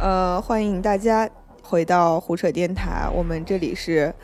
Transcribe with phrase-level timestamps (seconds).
[0.00, 1.28] 呃，欢迎大家
[1.60, 4.14] 回到胡扯电台，我们这里是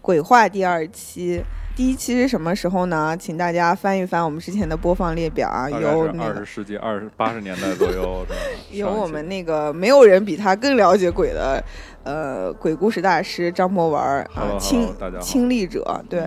[0.00, 1.42] 鬼话第二期。
[1.76, 3.16] 第一期是什么时候呢？
[3.16, 8.34] 请大家翻一翻我们之前的播放列表啊，有二十世纪二十八十年代左右， 的
[8.70, 11.60] 有我们那个没有人比他更了解鬼的，
[12.04, 14.88] 呃，鬼故事大师张博文儿啊亲
[15.20, 16.20] 亲历者，对，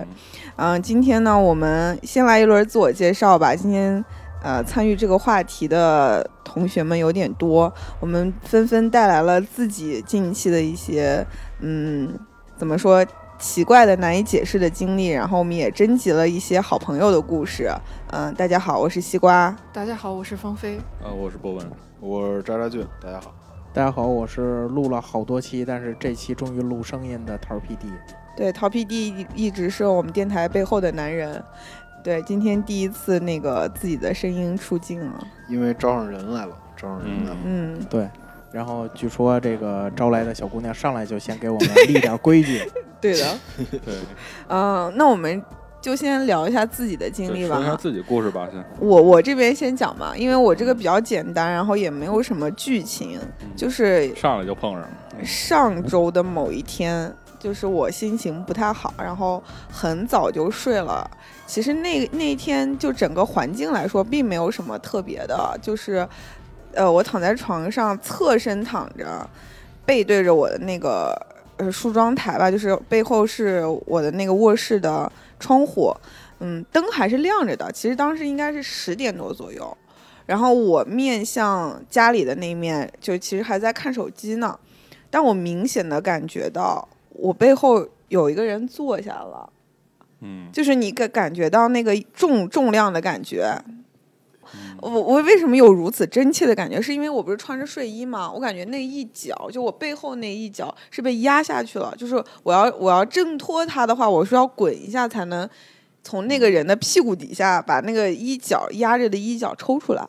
[0.56, 3.56] 嗯嗯、今天呢，我们先来一轮自我介绍吧。
[3.56, 4.04] 今天
[4.42, 11.26] 呃，参与这个话题的同学们有点多，我们纷纷带来了自己近期的一些
[11.60, 12.08] 嗯，
[12.56, 13.04] 怎么说
[13.38, 17.70] 奇怪的、难以解释的经历，然后我们也征集了一些好朋友的故事。
[18.10, 19.54] 嗯、大家好，我是西瓜。
[19.72, 20.78] 大家好，我是芳菲。
[21.04, 21.66] 呃，我是博文，
[22.00, 23.34] 我是渣渣俊，大家好。
[23.74, 27.86] 大家好，我是录了好多期，但是这期终于录声音的桃皮弟。
[28.36, 31.42] 对，陶 PD 一一直是我们电台背后的男人。
[32.02, 35.26] 对，今天第一次那个自己的声音出镜了。
[35.48, 37.36] 因为招上人来了，招上人来了。
[37.44, 38.08] 嗯，对，
[38.52, 42.62] 然后据说这个招来的小姑娘上来就先给我们立点规矩。
[43.00, 43.38] 对的。
[43.84, 43.94] 对，
[44.48, 45.42] 嗯、那我们
[45.80, 47.78] 就先聊一下自己的经历吧说一下吧。
[47.80, 48.64] 自己故事吧，先。
[48.80, 54.88] 我我这边先讲吧，因为我这个比较简单，然后也没有什么剧情，嗯就是上来就碰上了，
[55.24, 61.08] 上周的某一天，就是我心情不太好，然后很早就睡了。
[61.46, 66.06] 其实那那一天就整个环境来说，并没有什么特别的，就是，
[66.72, 69.28] 呃，我躺在床上侧身躺着，
[69.86, 71.14] 背对着我的那个
[71.56, 75.94] 呃梳妆台吧，就是背后是我的那个卧室的窗户，
[76.40, 77.70] 嗯，灯还是亮着的。
[77.72, 79.76] 其实当时应该是十点多左右，
[80.26, 84.58] 然后我面向家里的那一面，就其实还在看手机呢。
[85.10, 86.86] 但我明显的感觉到
[87.18, 89.52] 我背后有一个人坐下了，
[90.20, 93.60] 嗯，就是你感感觉到那个重重量的感觉。
[93.66, 93.84] 嗯
[94.80, 96.80] 我我为什么有如此真切的感觉？
[96.80, 98.32] 是因为我不是穿着睡衣吗？
[98.32, 101.94] 我感觉那一脚，就我背后那一脚是被压下去了。
[101.98, 105.46] 就是我要我要挣脱它的话，我是要滚一下才能
[106.02, 110.08] 从那个人的屁股底下把那个衣角压着的衣角抽出来。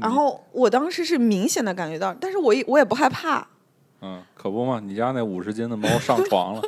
[0.00, 3.46] 然后我当时是明显的感觉到，但是我也我也不害怕，
[4.00, 6.62] 嗯，可不嘛，你家那五十斤的猫上 床了，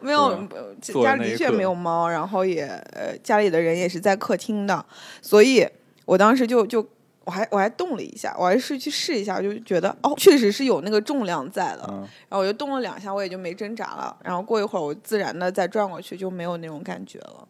[0.00, 0.46] 没有
[0.80, 4.84] 家里的确没有猫，然后也呃家里的人也是在客厅的，
[5.22, 5.66] 所以
[6.04, 6.86] 我当时就就
[7.24, 17.48] 我还我还动了一下，我还是去试一下，我就觉得哦确实是有那个重量在的，嗯，然后我就动了两下，我也就没挣扎了，然后过一会儿我自然的再转过去，就没有那种感觉了。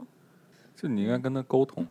[0.81, 1.85] 就你应该跟他沟通，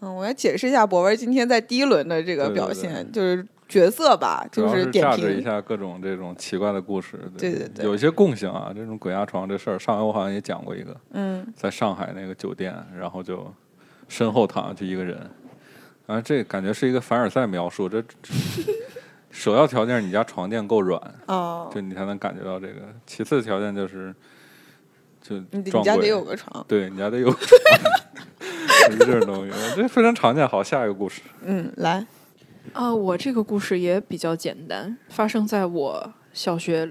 [0.00, 2.64] 嗯，我要解释一下博文今天在第一轮的这个对对对。
[2.64, 5.42] 表现，就是角色吧，就是点价值一。
[5.42, 13.52] 下各种这种奇怪的故事，对对对有一些共性啊，这种鬼压床这事儿，上回我好像也讲过一个，嗯，在上海那个酒店，然后就
[14.08, 15.18] 身后躺下去一个人，
[16.06, 18.32] 啊，这感觉是一个凡尔赛描述，这这
[19.32, 22.74] 首要条件是你家床垫够软，哦，就你才能感觉到这个。
[23.04, 24.14] 其次条件就是，
[25.20, 26.62] 就你家得有个床。
[26.68, 27.36] 对你家得有有
[28.98, 30.46] 这种东西，这非常常见。
[30.46, 32.06] 好，下一个故事，嗯，来，
[32.74, 36.90] 啊、我这个故事也比较简单，发生在我小学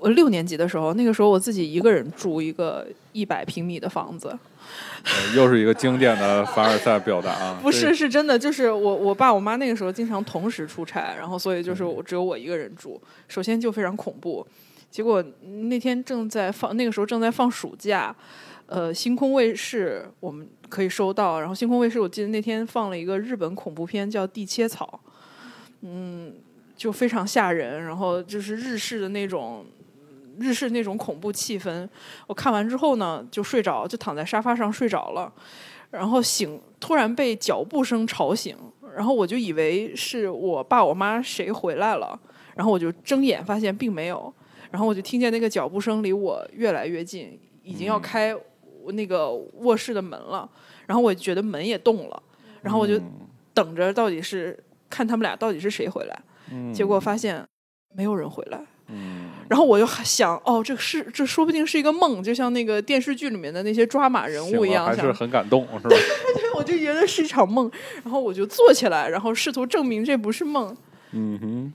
[0.00, 0.92] 我六年级的时候。
[0.94, 7.58] 那个时候我自己一个人住一个一百平米的房子，呃 又是一个经典的凡尔赛表达啊！
[7.62, 13.00] 不是是真的，就是我我爸我妈那个时候经常同时出差，然后所以就是嗯我只有我一个人住。
[13.28, 14.46] 首先就非常恐怖，
[14.90, 15.24] 结果
[15.70, 18.14] 那天正在放那个时候正在放暑假，
[18.68, 25.00] 呃，星空卫视我们可以收到，然后星空卫视我记得那天放了一个日本恐怖片叫《地切草》，
[25.80, 26.34] 嗯，
[26.76, 29.66] 就非常吓人，然后就是日式的那种。
[30.40, 31.88] 日式那种恐怖气氛，
[32.28, 35.32] 我看完之后呢，就睡着，就躺在沙发上睡着了。
[35.90, 38.56] 然后醒，突然被脚步声吵醒，
[38.94, 42.16] 然后我就以为是我爸我妈谁回来了，
[42.54, 44.32] 然后我就睁眼发现并没有，
[44.70, 48.40] 然后我就听见那个脚步声离我越来越近，已经要嗯开我
[48.92, 50.48] 那个卧室的门了，
[50.86, 52.22] 然后我觉得门也动了，
[52.62, 53.12] 然后我就嗯
[53.54, 54.58] 等着到底是
[54.88, 56.20] 看他们俩到底是谁回来，
[56.52, 57.44] 嗯结果发现
[57.94, 58.60] 没有人回来。
[58.90, 65.90] 嗯，然后我就想，哦，这是这说不定是一个梦，就像那个电视剧里面的那些抓马人物一样，还是很感动，是吧？
[65.90, 65.98] 对，
[66.56, 67.70] 我就觉得是一场梦，
[68.02, 70.74] 然后我就坐起来，然后试图证明这不是梦。
[71.12, 71.72] 嗯哼，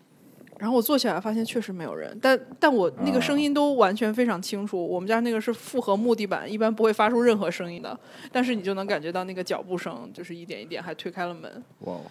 [0.64, 4.82] 然后我坐起来发现确实没有人，但但我那个声音都完全非常清楚。
[4.82, 8.00] 我们家那个是复合木地板，一般不会发出任何声音的，
[8.32, 11.52] 但是你就能感觉到那个脚步声，就是一点一点还推开了门。
[11.80, 12.02] 哇哦，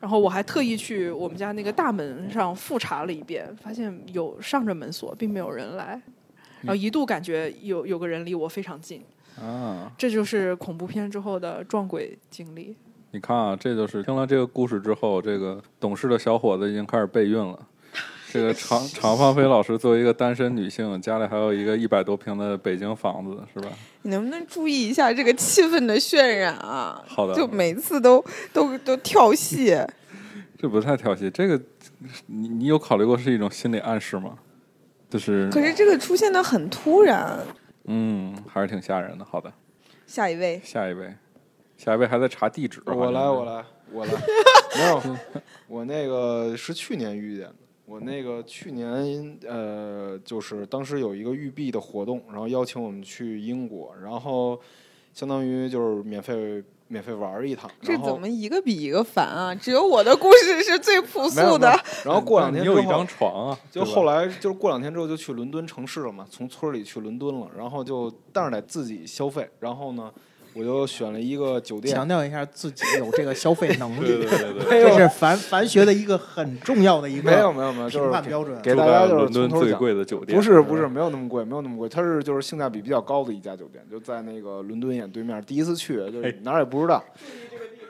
[0.00, 6.00] 然后我还特意去我们家那个大门上复查了一遍，发现有上着门锁，并没有人来。
[6.62, 9.02] 然后一度感觉有有个人离我非常近，
[9.38, 12.74] 啊，这就是恐怖片之后的撞鬼经历。
[13.10, 17.60] 你看啊，这就是听了这个故事之后，这个懂事的小伙子已经开始备孕了。
[18.34, 23.68] 这个常常芳菲老师作为一个单身女性，家里还有一个一百多平的北京房子，是吧？
[24.02, 27.00] 你能不能注意一下这个气氛的渲染啊？
[27.06, 29.78] 好的就每次都都都跳戏。
[30.58, 31.60] 这不太跳戏，这个
[32.26, 34.36] 你你有考虑过是一种心理暗示吗？
[35.08, 37.38] 就是可是这个出现的很突然。
[37.84, 39.24] 嗯，还是挺吓人的。
[39.24, 39.52] 好的，
[40.08, 41.14] 下一位，下一位，
[41.76, 42.82] 下一位还在查地址。
[42.84, 44.12] 我来，我来，我来。
[44.74, 45.02] 没有，
[45.68, 47.54] 我那个是去年遇见的。
[47.86, 54.58] 我那个去年呃，就是当时有一个育碧的活动，然后邀请我们去英国，然后
[55.12, 57.70] 相当于就是免费免费玩儿一趟。
[57.82, 59.54] 这怎么一个比一个烦啊？
[59.54, 61.78] 只有我的故事是最 朴素的。
[62.04, 70.12] 然后过两天之后你有一张，床啊，就后来就是过两天之后就去伦敦城市了嘛，从村里去伦敦了，然后就但是得自己消费，然后呢，
[70.54, 78.60] 我就选了一个酒店强，调一下自己有这个消费能力，对对对，这是凡凡学的一个很重要的一个没有个没有没有，就评是判标准。
[78.62, 79.78] 给大家就是伦敦最从头讲。
[79.78, 85.42] 贵的酒店，不是不是，没有那么贵，没有那么贵，它是就是性价比比较高的一家酒店，就在那个伦敦眼对面。
[85.44, 87.02] 第一次去就是哎哪儿也不知道，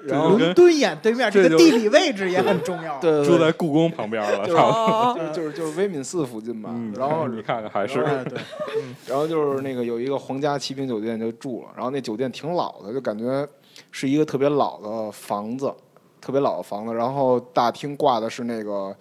[0.06, 2.98] 然后伦敦眼对面这个地理位置也很重要。
[3.00, 4.80] 对对对住在故宫旁边了，就是差不多。
[4.80, 8.38] 哦，就是就是就是威敏寺附近吧，嗯，然后 你看看还是然后哎对，
[9.08, 13.46] 然后就是那个有一个皇家骑兵酒店就住了，然后那酒店挺老的，就感觉
[13.90, 15.72] 是一个特别老的房子，
[16.20, 16.94] 特别老的房子。
[16.94, 18.94] 然后大厅挂的是那个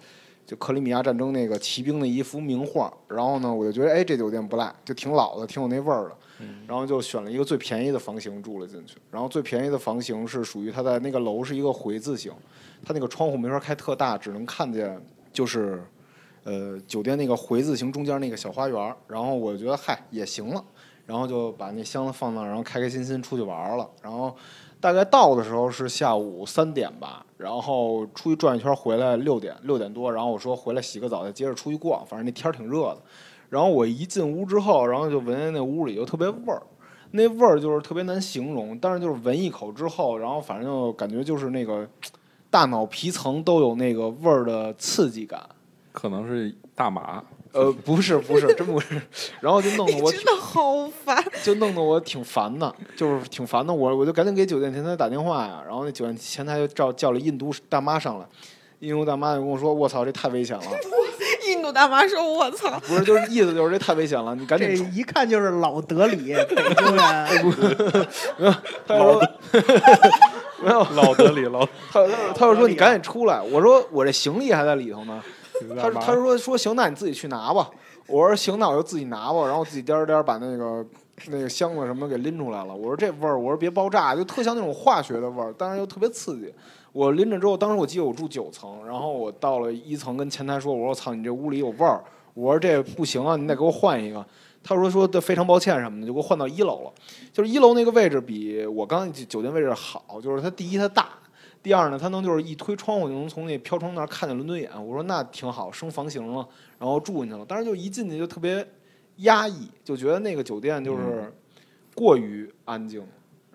[0.46, 2.92] 就克里米亚战争那个骑兵的一幅名画。
[3.08, 6.16] 然后呢，我就觉得哎，这酒店不赖，就挺老的，挺有那味儿的。
[6.66, 8.96] 然后就选了一个最便宜的房型住了进去。
[9.10, 12.32] 然后最便宜的房型是属于它在那个楼是一个回字形，
[12.84, 15.00] 它那个窗户没法开特大，只能看见
[15.32, 15.82] 就是。
[16.46, 20.62] 呃，酒店那个回字形中间那个小花园，然后我觉得嗨也行了，
[21.06, 23.90] 然后就把那箱子放那儿，然后开开心心出去玩了。
[24.02, 24.36] 然后
[24.78, 32.98] 大概到的时候是下午三点吧，然后出去转一圈回来六点六点多，然后我说回来洗个澡再接着出去逛，反正那天儿挺热的。
[33.54, 36.60] 然后我一进屋之后，然后就闻见那屋里就特别味儿，
[37.12, 41.88] 那味儿就是特别难形容，但是就是闻一口之后，然后反正就感觉就是那个
[42.50, 45.40] 大脑皮层都有那个味儿的刺激感。
[45.92, 47.22] 可能是大麻，
[47.52, 49.00] 呃，不是不是，真不是，
[49.40, 51.24] 然后就弄得我挺真的好烦。
[51.44, 53.72] 就弄得我挺烦的，就是挺烦的。
[53.72, 58.26] 我我就赶紧给酒店前台打电话呀，然后那酒店前台就叫叫了印度大妈上来，
[58.80, 60.64] 印度大妈就跟我说：“我操，这太危险了！”
[61.54, 64.84] 印度大妈说：“我操，不是，就是意思就是这太危险了，你赶这紧出。
[64.92, 68.56] 一看就是老德里 北京人。
[68.86, 69.22] 他说
[70.62, 73.40] 没有，老德里老他他他就说你赶紧出来。
[73.40, 75.22] 我说我这行李还在里头呢。
[75.80, 77.70] 他他说说行，那你自己去拿吧。
[78.06, 79.44] 我说行，那我就自己拿吧。
[79.44, 80.84] 然后我自己颠儿颠儿把那个
[81.26, 82.74] 那个箱子什么给拎出来了。
[82.74, 86.52] 我说这味儿，我说别爆炸，就特像那种化学的味儿，但是又特别刺激。
[86.94, 92.00] 我拎着之后，当时我记得我住九层，然后我到了一层跟前台说，我说我操，你这屋里有味儿。
[92.34, 94.24] 我说这不行啊，你得给我换一个。
[94.62, 96.92] 他说说的非常抱歉什么的，就给我换到一楼了。
[97.32, 101.08] 就是一楼那个位置比我刚才酒店位置好，就是它第一它大，
[101.64, 104.70] 第二呢，它能就是一推窗户就能从那飘窗那儿看见伦敦眼。
[104.74, 106.48] 我说那挺好，升房型了，
[106.78, 107.44] 然后住进去了。
[107.48, 108.64] 但是就一进去就特别
[109.16, 111.32] 压抑，就觉得那个酒店就是
[111.94, 113.04] 过于安静，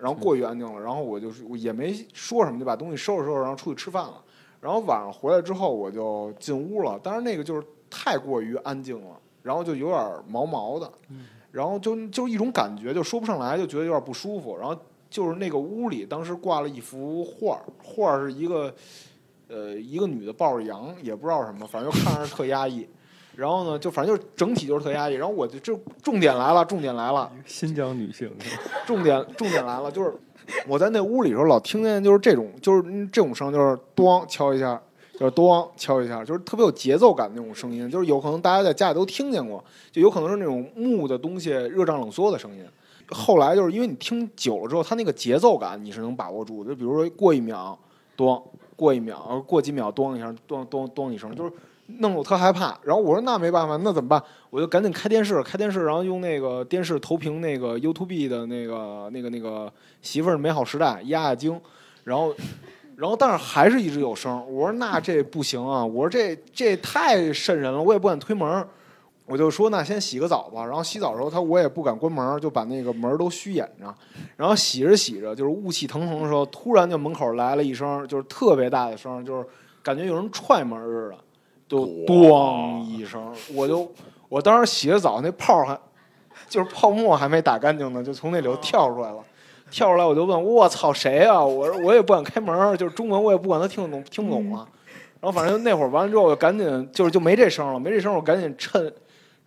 [0.00, 0.80] 然后过于安静了。
[0.80, 4.22] 然后我就是我也没说什么，就把东西收拾收拾，然后出去吃饭了。
[4.60, 10.90] 然后晚上回来之后我就进屋了，当然那个就是太过于安静了，然后就有点毛毛的，
[11.50, 14.56] 然后就就一种感觉，就说不上来，就觉得有点不舒服。
[14.58, 14.76] 然后
[15.08, 18.74] 就是那个屋里当时挂了一幅画，画是一个
[19.48, 22.86] 呃一个女的抱着羊，也不知道什么，反正就看着特压抑。
[23.40, 25.14] 然后呢，就反正就是整体就是特压抑。
[25.14, 28.30] 然后我就这重点来了，重点来了，新疆女性，
[28.86, 30.12] 重点重点来了，就是
[30.68, 34.78] 我在那屋里时候，老听见就是这种就是嗯这种声，就是咣敲一下，
[35.18, 42.62] 就是咣敲一下，就是特别有节奏感的那种声音，就是有可能大家在家里都听见过，就有可能是那种木的东西热胀冷缩的声音。
[43.12, 47.76] 后来就是因为你听久了之后，它那个节奏感你是能把握住的，就比如说过一秒，
[48.16, 48.40] 咣，
[48.76, 51.52] 过一秒，过几秒，咚一下，咚咚咚一声，就是
[51.98, 52.78] 弄得我特害怕。
[52.82, 54.22] 然后我说那没办法，那怎么办？
[54.50, 61.60] 我就赶紧开电视，开电视，然后用那个电视投屏那个 YouTube 的那个那个那个媳妇儿的美好时代压压惊，
[62.04, 62.34] 然后。
[63.00, 64.30] 然后，但是还是一直有声。
[64.52, 65.82] 我说那这不行啊！
[65.82, 68.62] 我说这这太瘆人了，我也不敢推门。
[69.24, 70.66] 我就说那先洗个澡吧。
[70.66, 73.86] 然后洗澡的时候，他我也不敢关门，就把那个门都虚掩着。
[74.36, 79.46] 然后洗着洗着，就是雾气腾腾的时候，突然就门口来了一声，就是特别大的声，就是
[79.82, 81.16] 感觉有人踹门似的，
[81.70, 83.88] 就咣一声，我就
[84.28, 85.78] 我当时洗着澡，那泡还
[86.48, 89.18] 就是泡沫还没打干净呢，就从那里头跳出来了。
[89.70, 91.40] 跳出来我就问，我操谁啊？
[91.44, 94.66] 我说我也不敢开门，就是中文我也不管他听得懂听不懂了。
[95.20, 98.92] 然后反正那会儿完了之后，我就赶紧就是就没这声了，没这声，我赶紧趁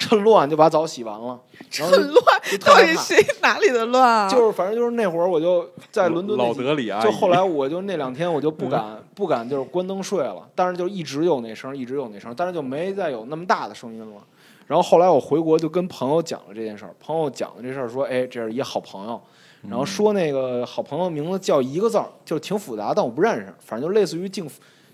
[0.03, 1.39] 趁乱就把澡洗完了。
[1.79, 2.23] 然后乱，
[2.65, 4.29] 到底谁哪里的乱啊？
[4.29, 14.21] 就是反正就是那会儿我就在伦敦老德里啊，就后来我就那两天我就不敢、不敢就是关灯睡了，但是就一直有那声，一直有那声，但是就没再有那么大的声音了。
[14.67, 19.21] 然后后来我回国就跟朋友讲了这件事儿，朋友讲了这事儿说，哎，这是一好朋友，
[19.69, 24.49] 然后说那个好朋友名字叫一个字儿，就是挺复杂，但我不认识，反正就类似于净，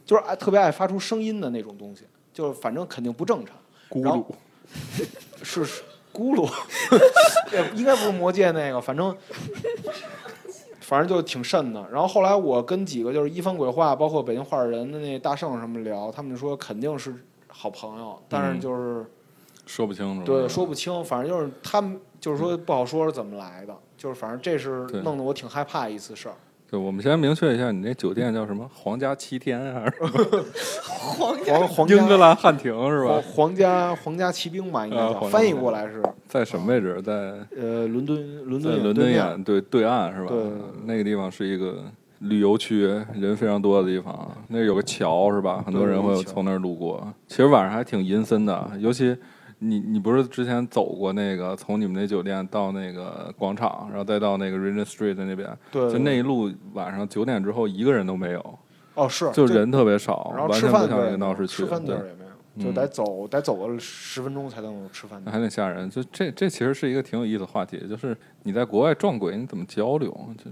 [0.06, 3.56] 就是爱特别爱发出声音的那种东西，就是反正肯定不正常。
[5.44, 5.84] 是是
[6.14, 6.50] 咕噜，
[7.54, 9.16] 也应该不是魔界那个，反正
[10.82, 11.88] 反正就挺瘆的。
[11.92, 17.14] 然后后来我跟几个就是一番鬼话，包括北京话事人的那大圣什么聊，他们说肯定是
[17.48, 19.06] 好朋友，但是嗯就是、
[19.66, 20.26] 说不清楚。
[20.26, 26.36] 对说不清，反正就是他们就是说不好说是怎么来的，就是反正这是弄得我挺害怕一次事儿。
[26.70, 28.70] 对，我们先明确一下，你那酒店叫什么？
[28.74, 29.94] 皇家七天还是
[30.92, 33.24] 皇皇皇英格家兰汉庭是皇吧？
[33.34, 37.02] 皇家皇家骑兵吧，应该叫、啊翻译过来是在什么位置？
[37.02, 37.14] 在
[37.60, 40.28] 呃伦敦伦敦伦敦眼对对岸是吧？
[40.30, 40.44] 对
[40.86, 41.84] 那个地方是一个
[42.20, 42.84] 旅游区，
[43.16, 44.30] 人非常多的地方。
[44.48, 45.64] 那有个桥是吧？
[45.66, 47.12] 很多人会从那儿路过。
[47.28, 49.18] 其实晚上还挺阴森的，尤其
[49.60, 58.60] 你你不是之前走过那个从你们那酒店到那个广场，然后再到那个 Regent Street 那边，对，就那一路晚上九点之后一个人都没有，
[58.96, 61.64] 哦是就人特别少，然后完全不像一个闹市区。
[61.64, 65.22] 对饭地儿也没有，就嗯得走得走个十分钟才能有吃饭。
[65.26, 65.90] 那还得吓人。
[65.90, 70.10] 就这这其实是一个挺有意思的话题，就是你在国外撞鬼，你怎么交流？
[70.38, 70.50] 就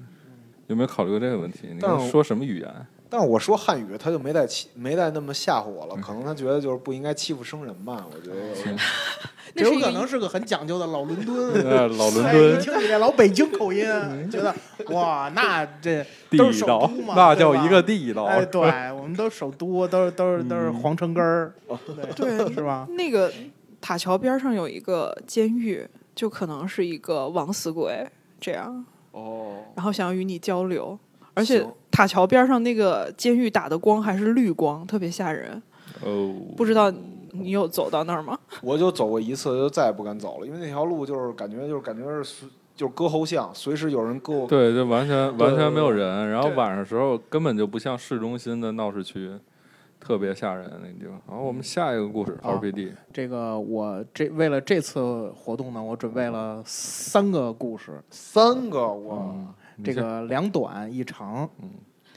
[0.68, 1.70] 有没有考虑过这个问题？
[1.72, 2.70] 你说什么语言？
[3.10, 8.78] 但是我说汉语，他就没再欺没再那么吓唬我了，可能他觉得就是不应该欺负生人吧，我觉得。
[9.56, 11.54] 这有可能是个很讲究的老伦敦。
[11.66, 12.62] 呃，老伦敦。
[12.62, 13.86] 听你这老北京口音，
[14.30, 14.54] 觉得
[14.90, 18.26] 哇，那这地都是首道都嘛，那叫一个地道。
[18.26, 18.62] 哎，对，
[18.92, 21.54] 我们都是首都，都是都是都是皇城根儿，
[22.16, 22.54] 对对。
[22.54, 22.86] 是吧？
[22.92, 23.32] 那个
[23.82, 28.06] 塔桥边上有一个监狱，就可能是一个枉死鬼
[28.40, 31.00] 这样，哦，然后想要与你交流，
[31.38, 35.62] 而且塔桥边上那个监狱打的光还是绿光，特别吓人。
[36.04, 36.92] 哦，不知道
[37.32, 38.38] 你有走到那儿吗？
[38.64, 44.48] 我就走过一次，就再也不敢走了，因为那条路就是感觉就是感觉是随就是割喉像，随时有人割我。
[44.48, 49.32] 对，就完全完全没有人，然后晚上时候根本就不像市中心的闹市区，
[50.00, 51.20] 特别吓人那个地方。
[51.28, 59.48] 然后我们下一个故事好，RPD，这个我这为了这次活动呢，我准备了三个故事，三个我嗯，
[59.84, 61.50] 这个两短一长。
[61.62, 61.70] 嗯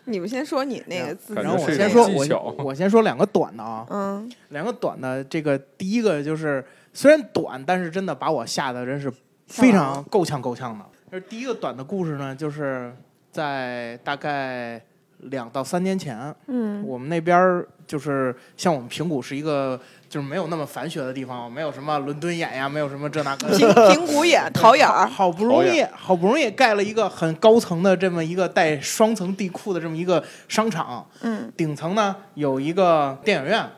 [0.07, 9.13] 你们先说你那个字然后我先说，我我先说两个短的啊，嗯，两个短的，这个第一个就是虽然短，但是真的把我吓得真是
[9.47, 10.85] 非常够呛够呛的。
[11.13, 12.93] 就是第一个短的故事呢，就是
[13.31, 14.83] 在大概
[15.19, 19.79] 两到三年前，嗯，我们那边儿就是像我们平谷是一个
[20.09, 23.49] 就是没有那么繁学的地方，没有什么伦敦眼呀，没有什么这那个。
[23.57, 33.69] 平平谷眼、桃眼儿，好不容易，好不容易盖了一个很高层的这么一个带双层地库的这么一个商场，嗯，顶层呢有一个电影院，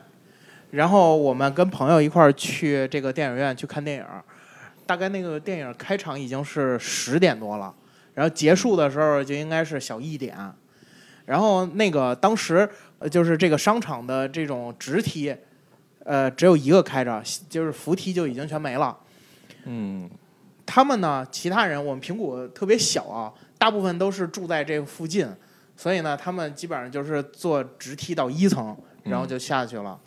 [0.69, 4.05] 然后我们跟朋友一块儿去这个电影院去看电影，
[4.85, 7.73] 大概那个电影开场已经是十点多了，
[8.13, 10.37] 然后结束的时候就应该是小一点，
[11.25, 12.69] 然后那个当时
[13.03, 15.35] 呃就是这个商场的这种直梯，
[16.05, 18.97] 呃只有一个开着，就是扶梯就已经全没了。
[19.65, 20.09] 嗯，
[20.65, 25.27] 他们呢，其他人我们平谷特别小啊，大部分都是住在这个附近，
[25.75, 29.99] 所以呢，他们基本上就是坐直梯到一层，然后就下去了，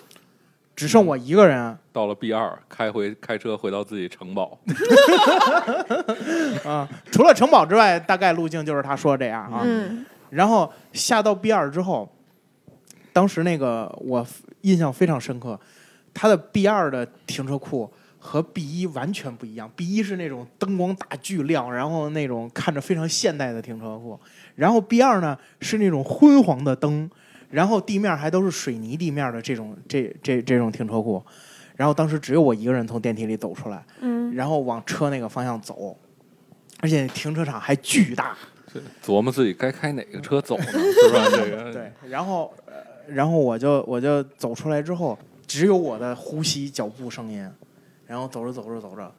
[0.74, 4.58] 只剩我一个人到了 B 二，开回开车回到自己城堡，
[6.64, 6.88] 啊。
[7.12, 9.60] 除了城堡之外，大概路径就是他说这样啊。
[9.64, 12.10] 嗯，然后下到 B 二之后，
[13.16, 14.26] 当时那个我
[14.60, 15.58] 印象非常深刻，
[16.12, 19.72] 它的 B 二的停车库和 B 一完全不一样。
[19.74, 24.20] B 一是那种灯光大巨亮，然后那种看着非常现代的停车库，
[24.54, 27.10] 然后 B 二呢是那种昏黄的灯，
[27.48, 31.24] 然后地面还都是水泥地面的这种这这这种停车库。
[31.74, 35.96] 然后当时只有我一个人从电梯里走出来，嗯，然后往车那个方向走，
[36.80, 38.36] 而且停车场还巨大，
[39.02, 41.24] 琢磨自己该开哪个车走呢， 是吧？
[41.30, 42.74] 这个对，然后呃，
[43.08, 47.48] 然后我就我就走出来之后，只有我的呼吸、脚步声音，
[48.06, 49.12] 然后走着走着走着，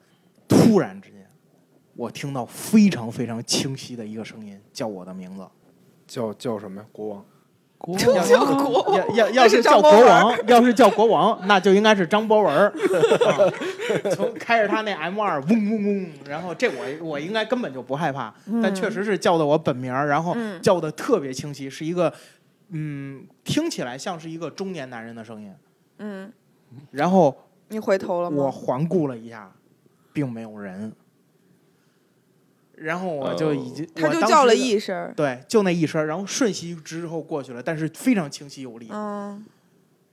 [0.48, 1.26] 突然之间，
[1.96, 5.46] 我听到非常非常清晰的一个声音叫我的名字。
[6.08, 6.88] 叫叫什么呀？
[6.92, 7.26] 国王。
[7.78, 8.28] 国王，
[8.96, 12.74] 要要要是是叫国王，要是叫国王， 那就应该是张博文儿。
[13.28, 22.12] 啊从开着他那 M 二，嗡嗡嗡，然后这我我应该根本就不害怕，但确实是叫的我本名，然后嗯叫的特别清晰，是一个
[22.70, 25.54] 嗯，听起来像是一个中年男人的声音。
[26.00, 26.32] 嗯，
[26.92, 27.36] 然后
[27.70, 28.52] 你回头了吗我？
[28.52, 29.52] 环顾了一下，
[30.14, 30.92] 并没有人。
[32.76, 38.88] 然后我就已经，他当就叫了一声，对，就那一声，然后瞬息之后过去了，但是非常清晰有力。
[38.92, 39.44] 嗯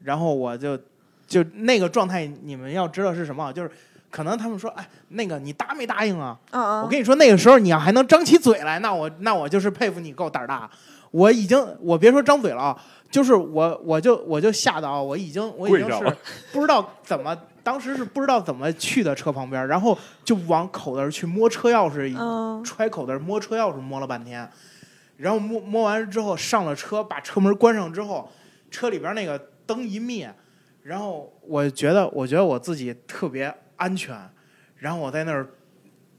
[0.00, 0.78] 然后我就
[1.26, 3.70] 就那个状态，你们要知道是什么，就是
[4.10, 6.38] 可能他们说，哎，那个你答没答应啊？
[6.50, 10.70] 嗯嗯，我跟你说，那个时候你要还能张起嘴来，那我那我就是佩服你够胆儿大。
[11.14, 16.16] 我已经，我别说张嘴了啊，就是我我就我就吓得啊，我已经我已经是
[16.52, 22.64] 不知道怎么，当时是不知道怎么去的车旁边，然后就往口袋去摸车钥匙，嗯。
[22.64, 24.50] 揣口袋摸车钥匙摸了半天，
[25.16, 28.28] 然后摸摸完之后上了车，把车门关上之后，
[28.68, 30.34] 车里边那个灯一灭，
[30.82, 34.18] 然后我觉得我觉得我自己特别安全，
[34.78, 35.48] 然后我在那儿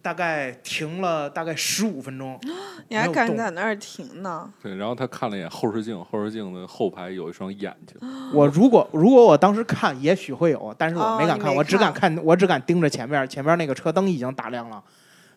[0.05, 2.39] 大概停了大概十五分钟，
[2.89, 4.47] 你还敢在那儿停呢？
[4.61, 7.97] 对，然后他看了一眼后视镜，后视镜的后排有一双眼睛，
[8.31, 14.79] 我如果如果我当时看，也许会有，但是我没敢看，我只敢看看，我只敢盯着前面，前面那个车灯已经打亮了，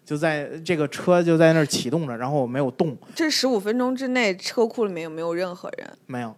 [0.05, 5.91] 就在这个车就在那儿启动着，然后我没有动，这十五分钟之内，车库里面有没有任何人？
[6.05, 6.37] 没有。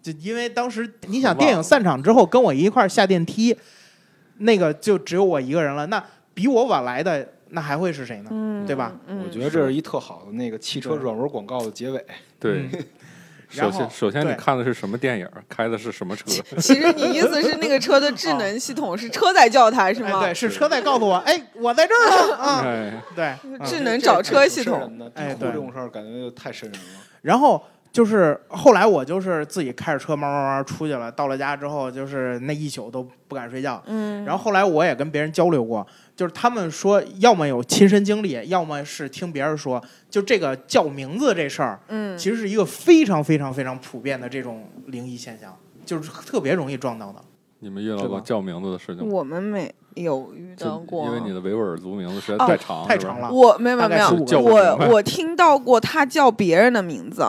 [0.00, 3.54] 就因为当时你想电影散场之后跟我一块儿下电梯，
[4.38, 6.02] 那个就只有我一个人了，那
[6.34, 8.30] 比我晚来的那还会是谁呢？
[8.32, 12.04] 嗯，对吧嗯我觉得这是一特好的那个汽车软文广告的结尾。
[12.38, 12.68] 对。
[12.72, 12.84] 嗯
[13.54, 15.28] 首然后先，首先你看的是什么电影？
[15.46, 16.24] 开的是什么车？
[16.58, 20.20] 其实你意思是那个车的智能系统是车在叫它是哎，吗？
[20.24, 24.98] 对，是车在告诉我，哎，我在这儿呢啊，哎，对，嗯智能找车系统。
[25.12, 27.00] 哎对这种事儿，感觉就太瘆人了。
[27.20, 27.62] 然后
[27.92, 33.82] 就是后来我就是自己开着车慢慢慢慢出去了，到了家之后就是那一宿都不敢睡觉。
[33.86, 47.22] 嗯，然后后来我也跟别人交流过，就是他们说要么有亲身经历，要么是听别人说，就这个叫名字这事儿，嗯，其实是一个非常非常非常普遍的这种灵异现象，就是特别容易撞到的。
[47.58, 49.12] 你们遇到过叫名字的事情吗？
[49.12, 53.30] 我们没有遇到过，因为你的维吾尔族名字实在哦太长，太长了。
[53.30, 57.22] 我没有没有大概没有，15叫不我我听到过他叫别人的名字，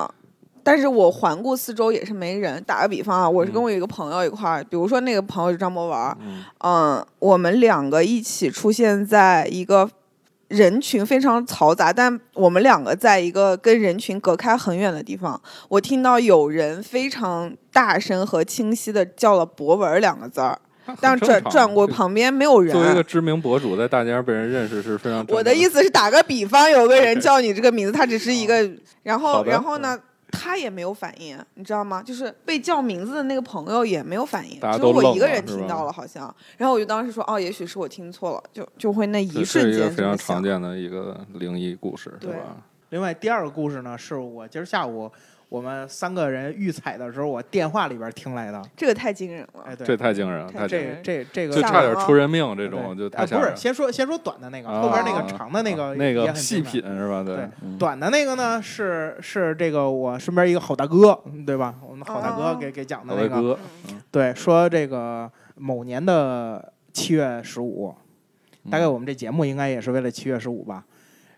[0.64, 2.64] 但是我环顾四周也是没人。
[2.64, 3.66] 打个比方啊，我是跟嗯。
[3.66, 9.90] 我一个朋友一块儿，比如说那个朋友是张博文儿，嗯，嗯，我们两个一起出现在一个
[10.48, 20.60] 人群非常嘈杂，但我们两个在一个跟人群隔开很远的地方，我听到有人非常大声和清晰的叫了“博文”两个字儿，
[21.00, 22.72] 但转转过旁边没有人。
[22.72, 28.70] 作为一个知名博主，在大街上被人认识是非常我的意思是，打个比方，有个人叫你这个名字，他只是一个，
[29.02, 29.98] 然后然后呢，
[30.34, 32.02] 他也没有反应，你知道吗？
[32.04, 36.36] 就是被叫名字的那个朋友也没有反应，只有我一个人听到了，好像。
[36.58, 40.04] 然后我就当时说，哦，也许是我听错了，就就会那一瞬是一个非。
[40.04, 42.58] 常常见的一个灵异故事，对吧？
[42.90, 45.12] 另外第二个故事呢，是我今儿下午
[45.54, 48.60] 我们三个人预采的时候，我电话里边听来的。
[48.76, 49.62] 这个太惊人了。
[49.64, 53.50] 哎，对，这太惊人了，太太惊人这了，这这个就差点出人命这种，对就太吓人了。
[53.50, 54.82] 啊不是，先说先说短的那个，啊。
[54.82, 57.22] 后边那个长的那个那也很个细品是吧？
[57.24, 57.48] 对。
[57.62, 57.78] 嗯。
[57.78, 61.76] 短的那个呢是是这个我身边一个好大哥，对吧？
[61.88, 62.58] 我们好大哥哦。
[62.60, 63.60] 给给讲的那个，哥，
[63.92, 64.02] 嗯。
[64.10, 67.94] 对，说这个某年的七月十五，
[68.72, 70.84] 大概我们这节目应该也是为了七月十五吧。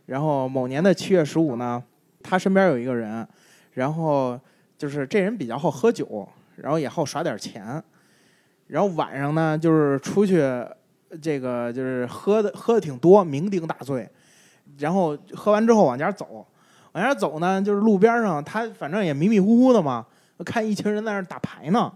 [0.05, 1.83] 然后某年的七月十五呢，
[2.23, 3.27] 他身边有一个人，
[3.75, 4.39] 然后
[4.77, 7.83] 就是这人比较好喝酒，然后也好耍点钱，
[8.67, 10.41] 然后晚上呢就是出去，
[11.21, 14.09] 这个就是喝的喝的挺多，酩酊大醉，
[14.77, 16.47] 然后喝完之后往家走，
[16.93, 20.05] 往家走呢就是路边上他反正也迷迷糊糊的嘛，
[20.45, 21.91] 看一群人在那打牌呢。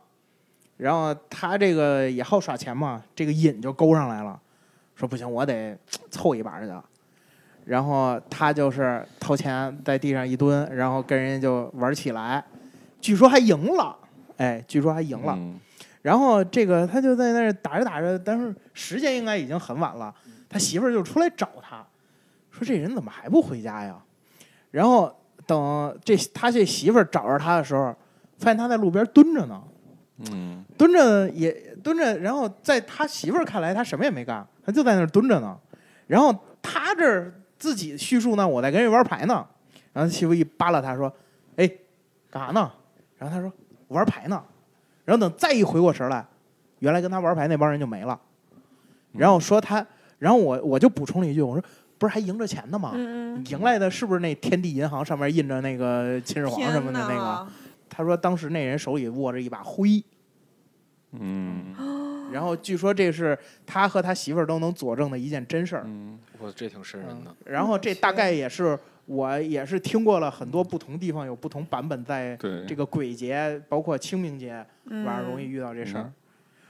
[0.75, 4.39] 然后他这个也好耍钱嘛，这个瘾就勾上来了，
[4.95, 5.77] 说不行，我得
[6.11, 6.67] 凑一把去。
[7.69, 12.43] 然后他就是掏钱在地上一蹲，然后跟人家就玩起来，
[12.99, 13.95] 据说还赢了，
[14.37, 15.33] 哎，据说还赢了。
[15.37, 15.59] 嗯
[16.01, 20.11] 然后这个他就在那儿打着打着，但是时间应该已经很晚了，
[20.49, 21.85] 他媳妇儿就出来找他，
[22.49, 23.97] 说这人怎么还不回家呀？
[24.71, 25.13] 然后
[25.45, 27.93] 等这他这媳妇儿找着他的时候，
[28.37, 29.61] 发现他在路边蹲着呢。
[30.31, 31.51] 嗯，蹲着也
[31.83, 35.55] 蹲着，然后在他媳妇儿看来，他什么也没干，他就在那儿蹲着呢。
[36.07, 39.45] 然后他这儿自己叙述呢，我在跟人玩牌呢。
[39.93, 41.13] 然后他媳妇一扒拉他说
[41.57, 41.69] ：“哎，
[42.29, 42.71] 干啥呢？”
[43.17, 43.51] 然后他说
[43.89, 44.41] ：“玩牌呢。”
[45.05, 46.25] 然后等再一回过神来，
[46.79, 48.19] 原来跟他玩牌那帮人就没了。
[49.11, 49.85] 然后说他，
[50.19, 51.63] 然后我我就补充了一句，我说
[51.97, 52.93] ：“不是还赢着钱呢吗？
[53.49, 57.47] 赢来的是不是那天地银行上面印着那个秦始皇什么的那个？”
[57.89, 60.01] 他说当时那人手里握着一把灰。
[61.13, 61.73] 嗯，
[62.31, 65.83] 然后据说这是他和他媳妇儿都能佐证的一件真事儿。
[65.85, 67.35] 嗯，我这挺瘆人的。
[67.45, 72.37] 然后这大概也是我也是听过了很多不同地方有不同版本，在，
[72.67, 76.11] 这个鬼节，包括清明节嗯晚上容易遇到这事儿。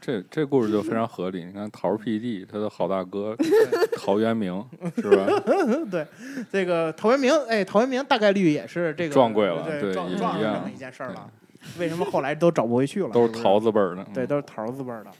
[0.01, 1.43] 这这故事就非常合理。
[1.43, 3.35] 你看桃儿 PD 他的好大哥
[3.97, 5.27] 陶渊明是吧？
[5.91, 6.07] 对，
[6.49, 11.29] 这个陶渊明，哎，陶渊明大概率也是这个撞鬼了对，撞撞上这么一件事儿了。
[11.77, 13.09] 为什么后来都找不回去了？
[13.09, 14.07] 都是桃子辈儿的。
[14.13, 15.11] 对，嗯都是桃子辈儿的。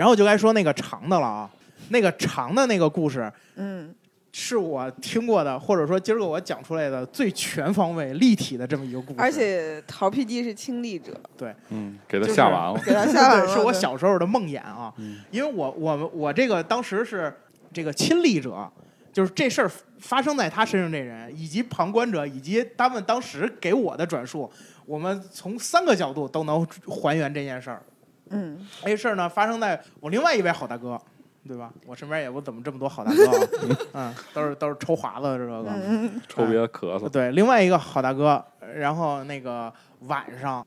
[0.00, 1.50] 然后就该说那个长的了啊，
[1.90, 3.94] 那个长的那个故事嗯，
[4.32, 9.20] 是我听过的，或者说今儿个我讲出来的最全方位、立体的这么一个故事。
[9.20, 12.80] 而且陶 PD 是亲历者，对嗯，给他吓完了。
[12.82, 13.48] 给他吓完，了。
[13.52, 17.30] 是我小时候的梦魇啊，嗯因为我我们我这个当时是
[17.70, 18.66] 这个亲历者，
[19.12, 24.50] 就是这事儿发生在他身上这人，以及旁观者，以及他们当时给我的转述，
[24.86, 27.82] 我们从三个角度都能还原这件事儿。
[28.30, 31.00] 嗯，这事儿呢发生在我另外一位好大哥，
[31.46, 31.70] 对吧？
[31.86, 33.44] 我身边也不怎么这么多好大哥啊，
[33.94, 35.64] 嗯，都是都是抽华子的这个。
[35.68, 37.08] 嗯抽别咳嗽。
[37.08, 40.66] 对，另外一个好大哥，然后那个晚上，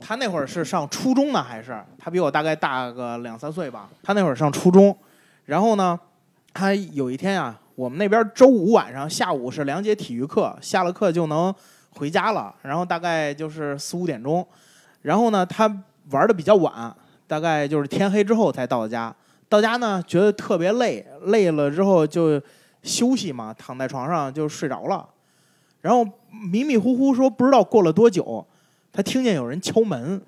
[0.00, 3.88] 他那会儿是上初中呢，还是他比我大概大个两三岁吧？
[4.02, 4.96] 他那会儿上初中，
[5.44, 5.98] 然后呢，
[6.52, 11.54] 他有一天啊，我们那边周五晚上下午是两节体育课，下了课就能
[11.90, 14.46] 回家了，然后大概就是四五点钟，
[15.02, 15.68] 然后呢，他
[16.10, 16.94] 玩的比较晚，
[17.26, 19.14] 大概就是天黑之后才到家。
[19.48, 22.40] 到家呢，觉得特别累，累了之后就
[22.82, 25.08] 休息嘛，躺在床上就睡着了。
[25.80, 26.04] 然后
[26.50, 28.46] 迷迷糊糊说不知道过了多久，
[28.92, 30.20] 他听见有人敲门，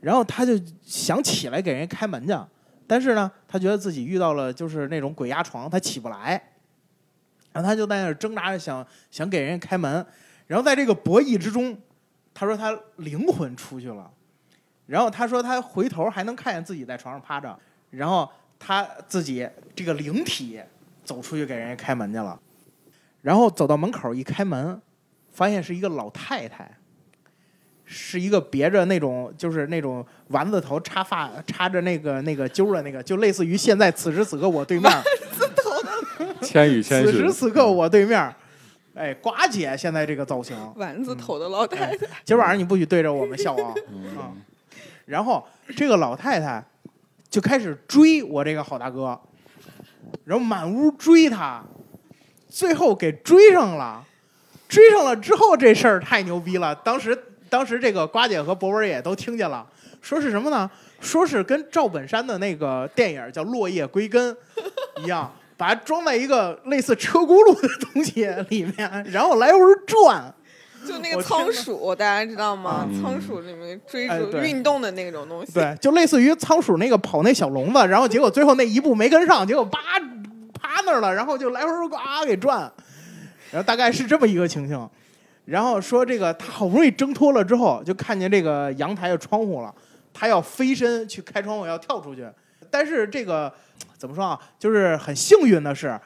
[0.00, 2.34] 然后他就想起来给人开门去，
[2.86, 6.40] 但是呢，他觉得自己遇到了就是那种鬼压床，他起不来，
[7.52, 10.06] 然后他就在那挣扎着想想给人开门，
[10.46, 11.76] 然后在这个博弈之中，
[12.32, 14.08] 他说他灵魂出去了，
[14.86, 17.58] 然后他说他回头还能看见自己在床上趴着，
[17.90, 20.60] 然后他自己这个灵体
[21.04, 22.38] 走出去给人家开门去了。
[23.22, 24.80] 然后走到门口一开门，
[25.32, 26.70] 发现是一个老太太，
[27.84, 34.92] 是一个别着那种就是那种丸子头插发插着那个那个揪儿的那个，就类似于现在此时此刻我对面，
[36.42, 37.12] 千与千寻。
[37.12, 37.32] 此时。
[37.32, 38.34] 此刻我对面，
[38.94, 43.74] 哎，瓜姐现在这个造型，丸子头的老太太，今晚上你不许对着我们笑啊！
[43.88, 44.36] 嗯，
[45.04, 46.64] 然后这个老太太
[47.28, 49.18] 就开始追我这个好大哥，
[50.24, 51.62] 然后满屋追他，
[52.48, 54.04] 最后给追上了。
[54.66, 56.74] 追上了之后，这事儿太牛逼了。
[56.76, 57.16] 当时，
[57.48, 59.64] 当时这个瓜姐和博文也都听见了，
[60.00, 60.68] 说是什么呢？
[61.00, 64.34] 说是跟赵本山的那个电影叫《落叶归根》
[65.02, 70.34] 一样，把它装在一个类似车轱辘的东西里面，然后来回转。
[70.88, 72.86] 就那个仓鼠，大家知道吗？
[72.88, 75.52] 嗯仓鼠里面追逐运动的那种东西。
[75.52, 79.78] 对，就类似于仓鼠那个跑那小笼子，然后结果最后那一步没跟上，结果叭
[80.52, 82.70] 趴那儿了，然后就来回呱给转，
[83.50, 84.88] 然后大概是这么一个情形。
[85.44, 89.74] 然后说这个他好不容易挣脱了之后，就看见这个阳台的窗户了，
[90.12, 92.26] 他要飞身去开窗户要跳出去，
[92.70, 93.52] 但是这个
[93.98, 94.40] 怎么说啊？
[94.58, 96.00] 就是很幸运的是，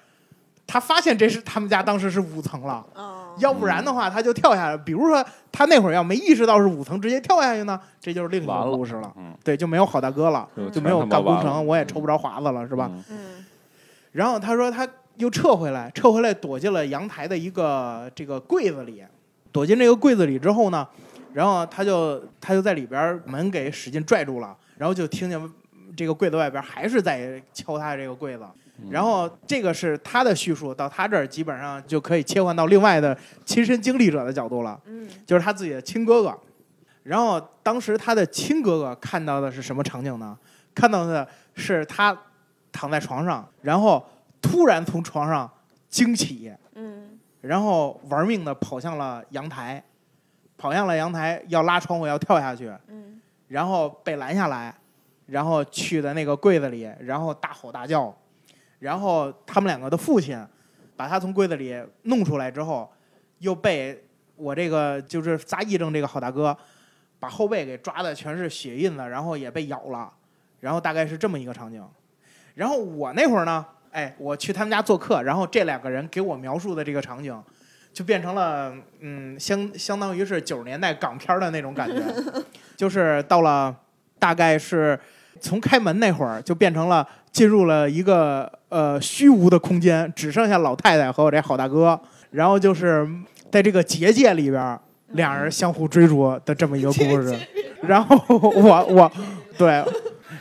[0.69, 2.85] 他发现这是他们家当时是五层了。
[2.95, 4.77] 嗯，要不然的话，他就跳下来。
[4.77, 9.11] 比如说，他那会儿要没意识到是五层，直接跳下去呢，这就是另一个故事了。
[9.17, 12.91] 嗯，对，就没有好大哥了，就就没有干工程，我也抽不着华子了，是吧？
[14.13, 19.03] 然后他说他又撤回来，撤回来躲进了阳台的一个这个柜子里。
[19.51, 20.87] 躲进这个柜子里之后呢，
[21.33, 25.51] 然后他就他就在里边门给使劲拽住了，然后就听见
[25.97, 28.45] 这个柜子外边还是在敲他这个柜子。
[28.79, 28.91] 嗯。
[28.91, 34.81] 然后这个是他的叙述，到他这儿基本上就可以切换到另外的亲身经历者的角度了。
[34.87, 36.39] 嗯，就是他自己的亲哥哥。
[37.03, 40.37] 然后当时他的亲哥哥看到的是什么场景呢？
[40.75, 42.17] 看到的是他
[42.71, 44.05] 躺在床上，然后
[44.41, 45.51] 突然从床上
[45.89, 49.83] 惊起，嗯，然后玩命的跑向了阳台，
[50.57, 54.73] 跑向了阳台要拉窗户要跳下去，嗯，然后被拦下来，
[55.27, 58.15] 然后去的那个柜子里，然后大吼大叫，
[58.79, 60.39] 然后他们两个的父亲
[60.97, 62.91] 把他从柜子里弄出来之后，
[63.39, 64.05] 又被
[64.37, 66.57] 我这个就是杂癔症这个好大哥
[67.21, 70.13] 把后背给抓的全是血印子，然后也被咬了，
[70.61, 71.85] 然后大概是这么一个场景。
[72.55, 77.41] 然后我那会儿呢，哎，我去他们家做客，然后这两个人给我描述的这个场景，
[77.93, 82.03] 就变成了嗯，相相当于是九十年代港片的那种感觉，
[82.77, 83.75] 就是到了
[84.19, 84.99] 大概是
[85.41, 91.99] 从开门那会儿，就变成了进入了一个呃虚无的空间，只剩下老太太和我这好大哥，
[92.31, 93.09] 然后就是
[93.51, 94.81] 在这个结界里边儿，
[95.13, 97.39] 两人相互追逐的这么一个故事。
[97.83, 99.13] 然后我我
[99.57, 99.85] 对，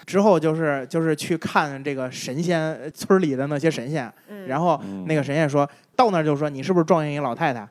[0.06, 7.68] 之后就是就是去看这个神仙村里的那些神仙，嗯然后嗯那个神仙说到那儿就说你是不是撞见一老太太？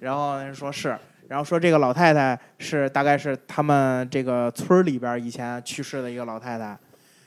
[0.00, 0.96] 然后人说是，
[1.28, 6.78] 然后说这个老太太是大概是他们这个村里边以前去世的一个老太太，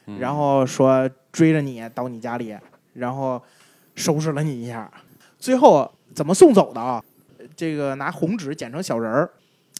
[0.07, 2.55] 嗯然后说追着你到你家里，
[2.93, 3.41] 然后
[3.95, 4.89] 收拾了你一下，
[5.37, 7.03] 最后怎么送走的啊？
[7.55, 9.29] 这个拿红纸剪成小人儿，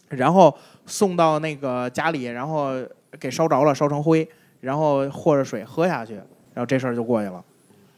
[0.08, 0.54] 然后
[0.84, 2.72] 送到那个家里，然后
[3.18, 4.28] 给烧着了，烧成灰，
[4.60, 6.14] 然后和着水喝下去，
[6.52, 7.42] 然后这事儿就过去了。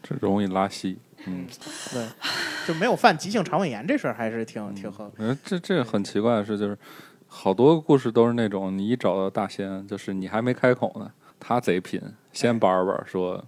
[0.02, 0.96] 这容易拉稀。
[1.26, 1.46] 嗯，
[1.92, 2.06] 对，
[2.66, 5.10] 就没有犯急性肠胃炎这事儿还是挺挺合。
[5.18, 6.76] 嗯，这这很奇怪的是，就是
[7.26, 12.00] 好多故事都是那种你一找到大仙，就是你还没开口呢，他贼贫，
[12.32, 13.42] 先叭叭说，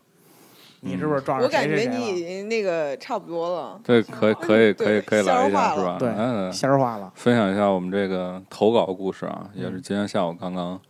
[0.81, 2.19] 你是不是撞我上谁感觉你谁谁了？
[2.19, 3.81] 已经那个差不多了。
[3.83, 5.97] 对可以可以可以可以来一下是吧？
[5.99, 7.13] 对嗯，仙儿化了。
[7.15, 10.81] 分享一下我们这个投稿故事啊，也是嗯今天下午刚刚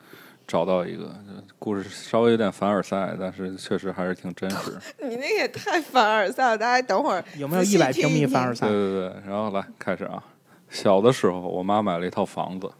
[0.46, 1.10] 找到一个
[1.58, 4.78] 故事，稍微有点凡尔赛，但是确实还是挺真实。
[5.02, 8.76] 你那个也太凡尔赛了，大家等会儿有没有一百平米凡尔赛对？
[8.76, 10.22] 对对，然后来开始啊。
[10.68, 12.70] 小的时候，我妈买了一套房子，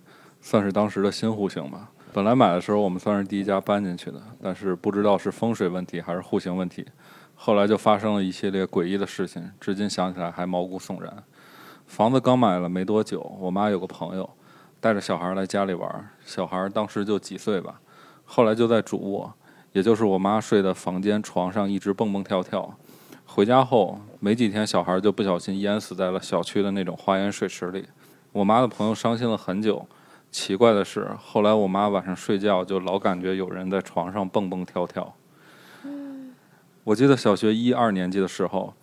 [0.41, 1.91] 算是当时的新户型吧。
[2.13, 6.87] 本来买的时候我们算是第一家搬进去的，但是不知道是风水问题还是户型问题，
[7.35, 11.13] 后来就发生了一系列诡异的事情，至今想起来还毛骨悚然。
[11.87, 14.29] 房子刚买了没多久，我妈有个朋友
[14.81, 17.81] 带着小孩来家里玩儿，小孩当时就几岁吧，
[18.25, 19.33] 后来就在主卧，
[19.73, 22.75] 也就是我妈睡的房间床上一直蹦蹦跳跳。
[23.27, 27.87] 回家后没几天，小孩就不小心淹死在了小区的那种花园水池里。
[28.33, 29.87] 我妈的朋友伤心了很久。
[30.31, 35.15] 奇怪的是，后来我妈晚上睡觉就老感觉有人在床上蹦蹦跳跳。
[36.83, 38.75] 我记得小学一二年级的时候，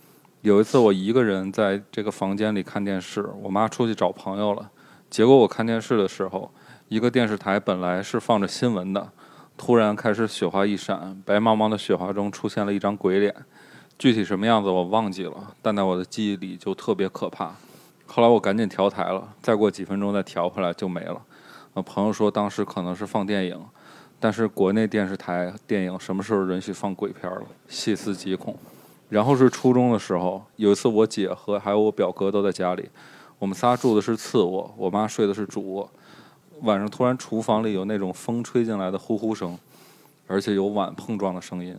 [0.42, 4.72] 有一次我一个人在这个房间里看电视，我妈出去找朋友了。
[5.10, 6.50] 结果我看电视的时候，
[6.92, 9.10] 一个电视台本来是放着新闻的，
[9.56, 13.34] 突然开始雪花一闪，白茫茫的雪花中出现了一张鬼脸。
[13.98, 17.54] 具体什么样子我忘记了，但在我的记忆里就特别可怕。
[18.06, 21.22] 后来我赶紧调台了，再过几分钟再调回来就没了。
[21.76, 23.58] 呃，朋友说当时可能是放电影，
[24.20, 27.44] 但是国内电视台电影什么时候允许放鬼片了？
[27.70, 28.54] 细思极恐。
[29.08, 32.90] 然后是初中的时候，有一次我姐和还有我表哥都在家里，
[33.40, 35.90] 我们仨住的是次卧，我妈睡的是主卧。
[36.62, 39.58] 晚上突然厨房里有那种风吹进来的呼呼声，
[40.28, 41.76] 而且有碗碰撞的声音。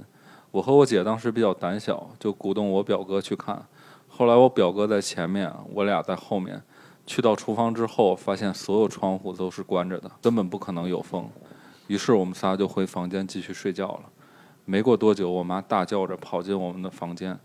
[0.51, 3.65] 我和我姐当时比较胆小，就鼓动我表哥去看。
[4.09, 6.61] 后来我表哥在前面，我俩在后面。
[7.07, 11.29] 去到厨房之后，发现所有窗户都是关着的，根本不可能有风。
[11.87, 14.03] 于是我们仨就回房间继续睡觉了。
[14.65, 17.39] 没过多久，我妈大叫着跑进我们的房间，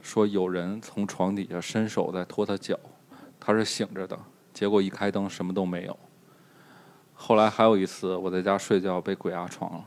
[0.00, 2.78] 说有人从床底下伸手在拖她脚，
[3.40, 4.18] 她是醒着的。
[4.52, 5.96] 结果一开灯，什么都没有。
[7.24, 9.84] 后来还有一次，我在家睡觉被鬼压床了。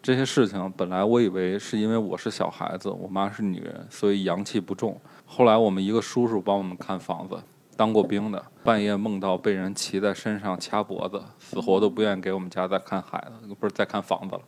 [0.00, 4.96] 这些事情本来我以为是因为我是小孩子，我妈是女人，所以阳气不重。
[5.26, 7.36] 后来我们一个叔叔帮我们看房子，
[7.76, 14.42] 当过兵的，半夜梦到被人骑在身上掐脖子，死活都不愿意给我们家再看孩子，不是再看房子了。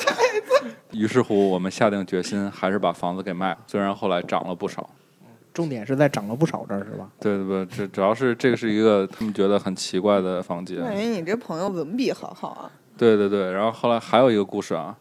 [0.92, 3.58] 于是乎，我们下定决心，还是把房子给卖了。
[3.66, 4.90] 虽然后来涨了不少。
[5.60, 7.06] 重点是在涨了不少这儿是吧？
[7.20, 10.78] 对对对，这主要是这个是一个他们觉得很奇怪的房间。
[10.78, 12.70] 我感觉你这朋友文笔好好啊。
[12.96, 14.96] 对对对，然后后来还有一个故事啊，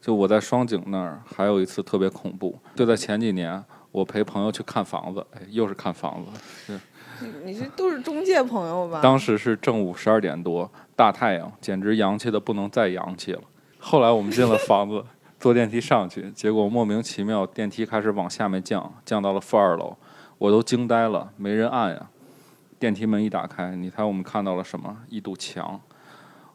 [0.00, 6.78] 就我在双井那儿还有一次特别恐怖，就在前几年，我陪朋友去看房子，哎，又是看房子，
[7.20, 9.00] 你你这都是中介朋友吧？
[9.02, 13.40] 当时是正午十二点多，大太阳，简直洋气的不能再洋气了。
[13.78, 15.04] 后来我们进了房子，
[15.38, 19.96] 坐电梯上去，结果莫名其妙电梯开始往下面降，降到了负二楼，
[20.38, 22.08] 我都惊呆了，没人按呀。
[22.78, 24.96] 电梯门一打开，你猜我们看到了什么？
[25.08, 25.80] 一堵墙。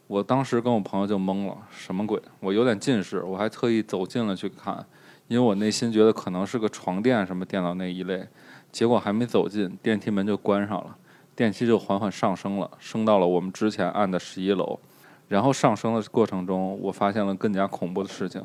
[0.07, 2.21] 我当时跟我朋友就懵了，什么鬼？
[2.39, 4.85] 我有点近视，我还特意走近了去看，
[5.27, 8.27] 因为我内心觉得可能是个床垫什么电脑那一类。
[8.71, 10.95] 结果还没走近，电梯门就关上了，
[11.35, 14.79] 电梯就缓缓上升了，升到了我们之前按的十一楼。
[15.27, 18.43] 然后上升的过程中，我发现了更加恐怖的事情：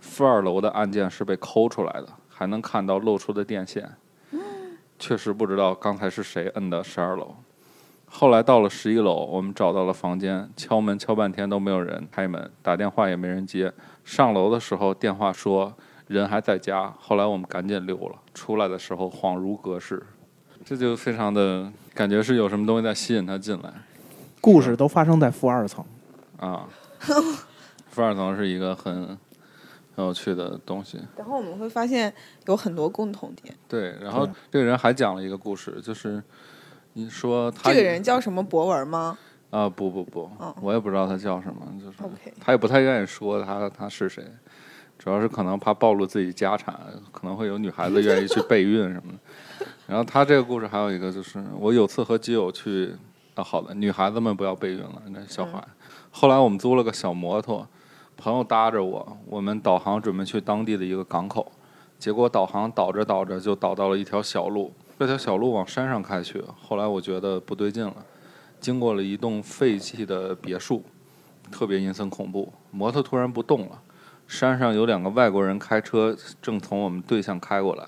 [0.00, 3.88] 负二楼的按键是被抠出来的，还能看到露出的电线。
[4.98, 7.34] 确实不知道刚才是谁摁的十二楼。
[8.06, 13.72] 后来到了十一楼，我们找到了房间，敲门敲半天都没有人开门，打电话也没人接。
[14.04, 15.74] 上楼的时候电话说
[16.06, 18.16] 人还在家，后来我们赶紧溜了。
[18.32, 20.00] 出来的时候恍如隔世，
[20.64, 23.72] 这就非常的感觉是有什么东西在吸引他进来
[24.40, 25.84] 故事都发生在负二层，
[26.38, 26.68] 啊。
[27.90, 29.18] 负二层是一个很
[29.94, 32.12] 很有趣的东西，然后我们会发现
[32.46, 33.54] 有很多共同点。
[33.68, 33.96] 对。
[34.00, 36.22] 然后这个人还讲了一个故事，就是
[36.94, 39.16] 你说他这个人叫什么博文吗？
[39.50, 41.98] 啊，不不不，嗯我也不知道他叫什么，就是
[42.40, 44.24] 他也不太愿意说他他是谁，
[44.98, 46.74] 主要是可能怕暴露自己家产，
[47.12, 49.66] 可能会有女孩子愿意去备孕什么的。
[49.86, 52.92] 然后他这个故事还有一个就是，我有次和基友去，
[53.34, 55.62] 啊，好的，女孩子们不要备孕了，那小孩。
[56.10, 57.64] 后来我们租了个小摩托，
[58.16, 61.50] 朋友搭着我，我们导航准备去当地的一个港口，
[61.98, 66.42] 结果导航导着导着就导到了一条小路，这条小路往山上开去。
[66.62, 67.94] 后来我觉得不对劲了。
[68.60, 70.82] 经过了一栋废弃的别墅，
[71.50, 72.50] 特别阴森恐怖。
[72.70, 73.78] 摩托突然不动了，
[74.26, 77.84] 山上有两个外国人开车，正从我们对向开过来。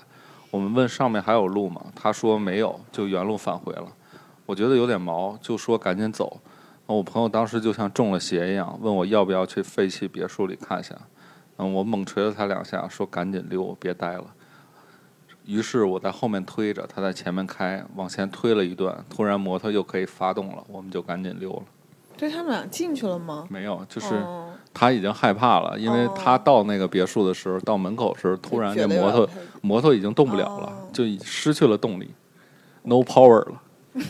[0.51, 1.81] 我们问上面还有路吗？
[1.95, 3.87] 他说没有，就原路返回了。
[4.45, 6.39] 我觉得有点毛，就说赶紧走。
[6.95, 10.95] 我朋友当时就像中了邪一样，问我要不要去废弃别墅里看一下。
[11.57, 14.25] 嗯，我猛捶了他两下，说赶紧溜，别待了。
[15.45, 21.63] 于是我在后面推着，他在前面开，往前推了一段，突然摩托又可以发动了，我们就赶紧溜了。
[22.17, 23.45] 对他们俩进去了吗？
[23.49, 29.29] 没有，就是哦他已经害怕了，因为哦他到那个别墅的时候，到门口时候，突然这摩托
[29.61, 32.11] 摩托已经动不了了哦，就已失去了动力
[32.83, 33.61] ，no power 了，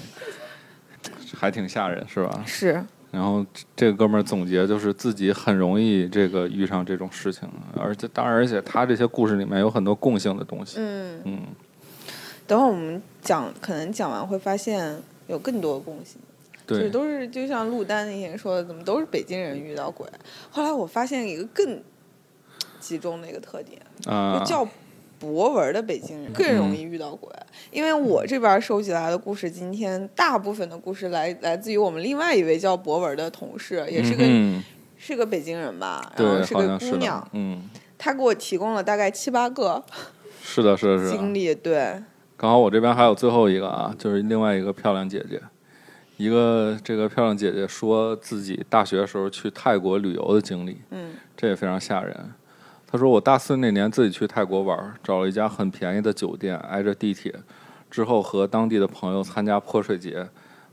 [1.37, 2.43] 还挺吓人，是吧？
[2.45, 3.45] 是然后
[3.75, 10.77] 这个哥们儿总结就是自己很容易这个遇上这种事情，而且当然，而且他这些故事里面有很多共性的东西。
[10.79, 11.41] 嗯，嗯，
[12.45, 16.19] 等会儿我们讲，可能讲完会发现有更多的共性。
[16.67, 20.05] 就都是就像陆丹那天说的，怎么都是北京人遇到鬼。
[20.51, 21.81] 后来我发现一个更
[22.81, 24.67] 集中的一个特点，啊就，叫
[25.19, 27.29] 博文的北京人更容易遇到鬼。
[27.71, 34.63] 因为我这边收集来的故事，今天大部分的故事来来自于我们另外一位叫博文的同事，也是个、嗯
[34.99, 37.21] 是个北京人吧，然后，是个姑娘。
[37.21, 39.83] 的，，嗯，她给我提供了大概七八个
[40.41, 41.11] 是的，是的，是的。
[41.11, 42.01] 经历，对，
[42.35, 45.39] 刚好我这边还有最后一个啊，就是另外一个漂亮姐姐，
[46.17, 51.13] 一个这个漂亮姐姐说自己大学时候去泰国旅游的经历，嗯。
[51.35, 52.33] 这也非常吓人。
[52.89, 57.35] 他说我大四那年自己去泰国玩，找了一家很便宜的酒店，挨着地铁，
[57.91, 60.25] 之后和当地的朋友参加泼水节，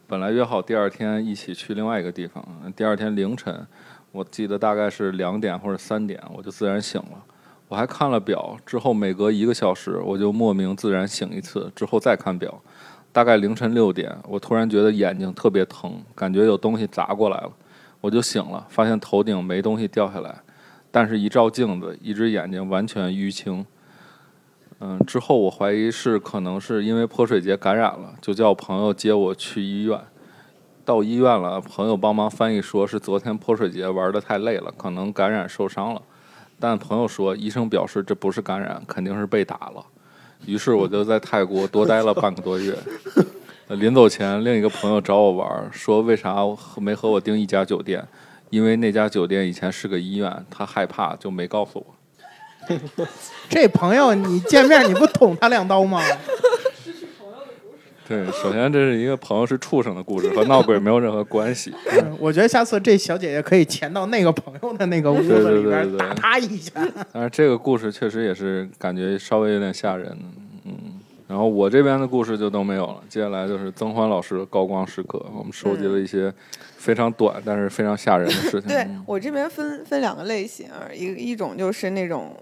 [0.06, 2.46] 本来约好第二天一起去另外一个地方，
[2.76, 3.66] 第二天凌晨，
[4.12, 7.24] 我记得大概是两点或者三点，我就自然醒了。
[7.66, 12.62] 我还看了表，之后每隔一个小时我就莫名自然醒一次，之后再看表，
[13.10, 17.50] 大概凌晨六点，我突然觉得眼睛特别疼，感觉有东西砸过来了，
[18.00, 20.32] 我就醒了，发现头顶没东西掉下来，
[20.94, 23.66] 但是一照镜子，一只眼睛完全淤青。
[24.78, 29.98] 嗯，之后我怀疑是可能是因为泼水节感染了，就叫朋友接我去医院。
[30.84, 36.00] 到医院了，朋友帮忙翻译说是昨天泼水节玩的太累了，可能感染受伤了。
[36.60, 39.84] 但朋友说，医生表示这不是感染，肯定是被打了。
[40.46, 42.78] 于是我就在泰国多待了半个多月。
[43.66, 46.36] 临走前，另一个朋友找我玩，说为啥
[46.76, 48.06] 没和我订一家酒店？
[48.54, 51.86] 因为那家酒店以前是个医院，他害怕就没告诉我。
[53.50, 56.00] 这朋友你见面你不捅他两刀吗？
[58.06, 61.74] 对，首先这是一个朋友是畜生的故事，和闹鬼没有任何关系。
[61.98, 66.70] 嗯我觉得下次这小姐姐可以潜到那个朋友的那个屋子里边打他一下。
[67.12, 70.16] 但是这个故事确实也是感觉稍微有点吓人，
[70.64, 70.72] 嗯。
[71.26, 76.32] 然后我这边的故事就都没有了，接下来就是曾欢老师的高光时刻，我们收集了一些
[76.84, 78.62] 非常短但是非常吓人的事情。
[78.68, 82.36] 对嗯我这边分分两个类型，一一种就是那种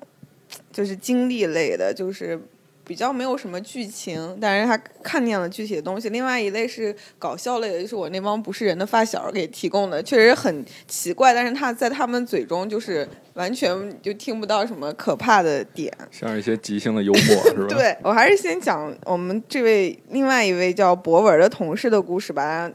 [0.72, 2.36] 就是经历类的，就是
[2.84, 15.96] 比较没有什么剧情，但是他看见了具体的东西；另外一类是搞笑类的，就是我那帮不是人的发小给提供的，确实很奇怪，但是他在他们嘴中就是完全就听不到什么可怕的点。
[16.10, 22.68] 像一些即兴的幽默，是吧？， 对我还是先讲我们这位另外一位叫博文的同事的故事吧。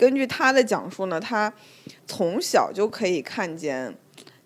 [0.00, 1.52] 根据他的讲述呢，他
[2.06, 3.94] 从小就可以看见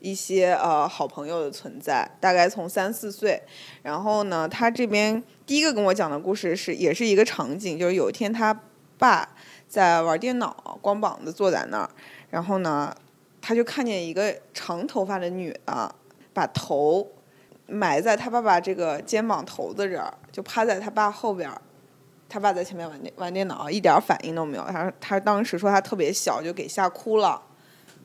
[0.01, 3.41] 一些呃好朋友的存在，大概从三四岁。
[3.81, 8.53] 然后呢，他这边第一个跟我讲的故事是也是一个场景，就是有一天他
[8.99, 9.29] 爸
[9.69, 11.91] 在玩电脑，光膀子坐在那儿，
[12.31, 12.93] 然后呢，
[13.41, 15.95] 他就看见一个长头发的女的
[16.33, 17.09] 把头
[17.69, 21.63] 埋在他爸爸这个肩膀头子这儿，就趴在他爸后边儿。
[22.35, 24.65] 他爸在前面玩电玩电脑，一点反应都没有。
[24.65, 27.41] 他他当时说他特别小，就给吓哭了。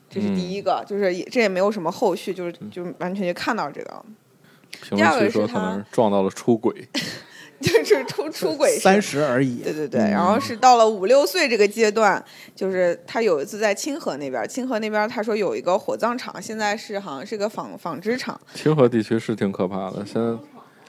[0.08, 4.04] 这是第一个，就是也这也没有什么后续，就是就完全就看到这个，
[4.82, 6.72] 评第二个是他能撞到了出轨，
[7.60, 9.64] 就是出出轨三十而已。
[9.64, 12.24] 对对对，然后是到了五六岁这个阶段，
[12.54, 20.06] 就是他有一次在清河那边，清河那边他说有一个火葬场，现在是好像是个纺纺织厂清河地区是挺可怕的。
[20.06, 20.38] 现在，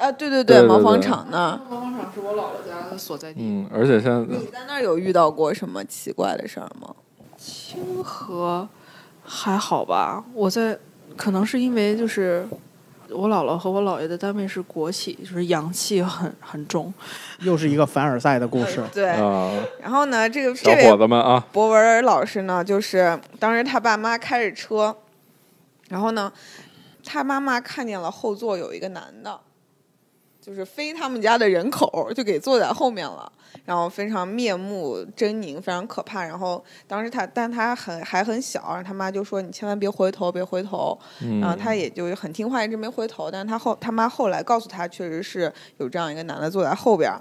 [0.01, 1.59] 啊，对对对对毛纺厂那儿。
[1.69, 3.39] 毛纺厂是我姥姥家的所在地。
[3.41, 6.95] 嗯，而且现在你在那儿有遇到过什么奇怪的事儿吗？
[7.37, 8.67] 清河
[9.23, 10.77] 还好吧，我在
[11.15, 12.47] 可能是因为就是
[13.09, 16.93] 我姥姥和我姥爷的单位是国企，就是阳气很很重。
[17.39, 18.83] 又是一个凡尔赛的故事。
[18.93, 24.95] 对，啊，然后呢，这个小伙子们啊，博文老师呢，就是当时他爸妈开着车，
[25.89, 26.31] 然后呢，
[27.03, 29.39] 他妈妈看见了后座有一个男的，
[30.41, 33.31] 就是非他们家的人口，就给坐在后面了，
[33.63, 36.23] 然后非常面目狰狞，非常可怕。
[36.23, 40.97] 然后当时他，但他很还很小，然后他妈就说：“你千万别回头，别回头。”
[41.39, 43.29] 然后嗯，他也就很听话，一直没回头。
[43.29, 47.13] 但是他后他妈后来告诉他，确实是有这样一个男的坐在后边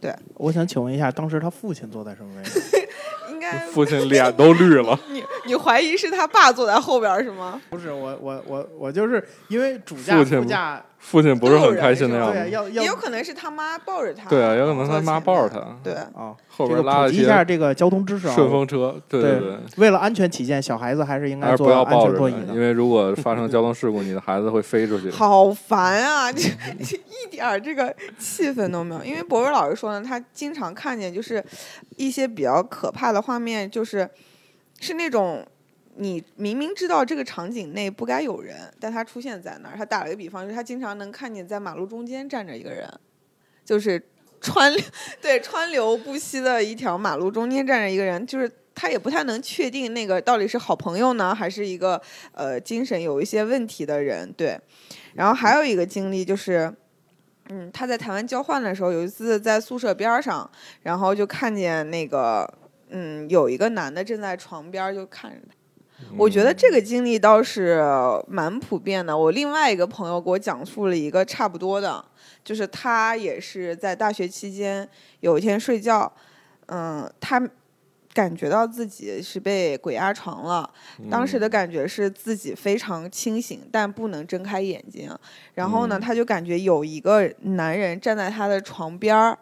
[0.00, 2.62] 对，我想请问一下，当时他父亲坐在什么位置？
[3.30, 4.98] 应该父亲脸都绿了。
[5.10, 7.60] 你你怀疑是他爸坐在后边是吗？
[7.68, 10.80] 不是我我我我就是因为主驾父亲副驾
[11.10, 12.50] 父亲不是很开心的样子。
[12.50, 14.28] 要要也有可能是他妈抱着他。
[14.28, 15.60] 对啊，有可能他妈抱着他。
[15.82, 18.34] 对，啊，后边拉了一普及一下这个交通知识啊。
[18.34, 18.94] 顺风车。
[19.08, 22.60] 对对对，为了安全起见，小孩子还是应还是不该坐安要抱着他，全座椅的因。
[22.60, 25.08] 为如果发生交通事故，你的孩子会飞出去。
[25.10, 26.30] 好烦啊！
[26.30, 26.42] 这
[26.84, 29.02] 这一点儿这个气氛都没有。
[29.02, 31.42] 因为博文老师说呢，他经常看见就是
[31.96, 34.08] 一些比较可怕的画面，就是
[34.78, 35.42] 是那种
[35.98, 39.76] 你明明知道这个场景内不该有人，但他出现在那儿。
[39.76, 42.88] 他打了个比方，就是他经常能看见在马路中间站着一个人，
[43.64, 44.02] 就是
[44.40, 44.82] 川流
[45.20, 52.00] 对川流不息的一条马路中间站着一个人，就是他也不太能确定那个到底是好朋友呢，还是一个
[52.32, 54.32] 呃精神有一些问题的人。
[54.32, 54.58] 对，
[55.14, 56.74] 然后还有一个经历就是。
[57.50, 60.50] 嗯，他在台湾交换的时候，有一次在宿舍边儿上，
[60.82, 62.46] 然后就看见那个，
[62.90, 65.54] 嗯，有一个男的正在床边就看着他。
[66.16, 67.82] 我觉得这个经历倒是
[68.28, 69.16] 蛮普遍的。
[69.16, 72.04] 我另外一个朋友给我讲述了一个差不多的，
[72.44, 74.88] 就是他也是在大学期间
[75.20, 76.10] 有一天睡觉，
[76.66, 77.42] 嗯，他
[78.14, 80.68] 感觉到自己是被鬼压床了。
[81.10, 85.10] 当时的感觉是自己非常清醒，但不能睁开眼睛。
[85.54, 89.38] 然后呢，嗯他就感觉有一个男人站在他的床边儿，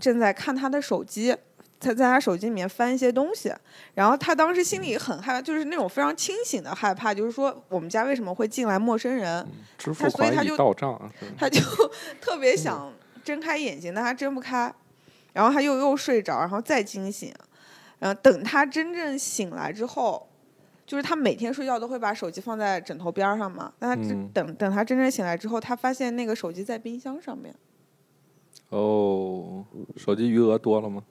[0.00, 1.36] 正在看他的手机。
[1.80, 3.52] 他在他手机里面翻一些东西，
[3.94, 9.46] 然后他当时心里很害怕，就是那种非常清醒的害怕，就是说我们家为什么会进来陌生人？
[9.76, 11.60] 支付他所以他款已就到账，他就
[12.20, 14.74] 特别想睁开眼睛，但他睁不开，
[15.32, 17.32] 然后他又又睡着，然后再惊醒，
[18.00, 20.28] 然后等他真正醒来之后，
[20.84, 27.54] 就是他每天睡觉都会把手机放在枕头边儿上嘛，但他等等他真正醒来之后，他发现那个手机在冰箱上面，
[28.70, 29.64] 哦，
[29.96, 31.04] 手机余额多了吗？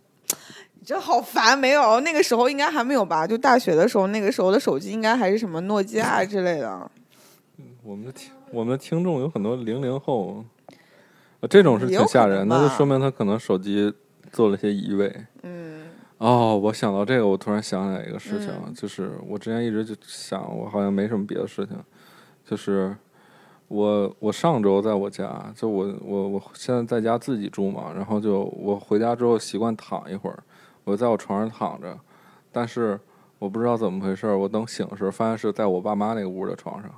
[0.88, 3.28] 你这好烦，没有那个时候应该还没有吧？
[3.28, 6.90] 就大学的时候，那个时候的手机应该还是什么诺基亚 之类的，
[7.84, 10.46] 我们的听我们的听众有很多零零后，
[11.42, 13.94] 呃这种是挺吓人，那就说明他可能手机
[14.32, 15.14] 做了些移位。
[15.44, 15.88] 嗯
[16.20, 21.76] 哦，我想到这个，我突然想起来一个事情，嗯就是我之前一直就想，我好像没什么别的事情，
[22.50, 22.96] 就是
[23.68, 30.40] 我我上周在我家，就我我我现在在家自己住嘛，然后就我回家之后习惯躺一会儿，
[30.88, 32.00] 我在我床上躺着，
[32.50, 32.98] 但是
[33.40, 36.90] 我不知道怎么回事儿，我等醒的时候发现是在我爸妈那个屋的床上，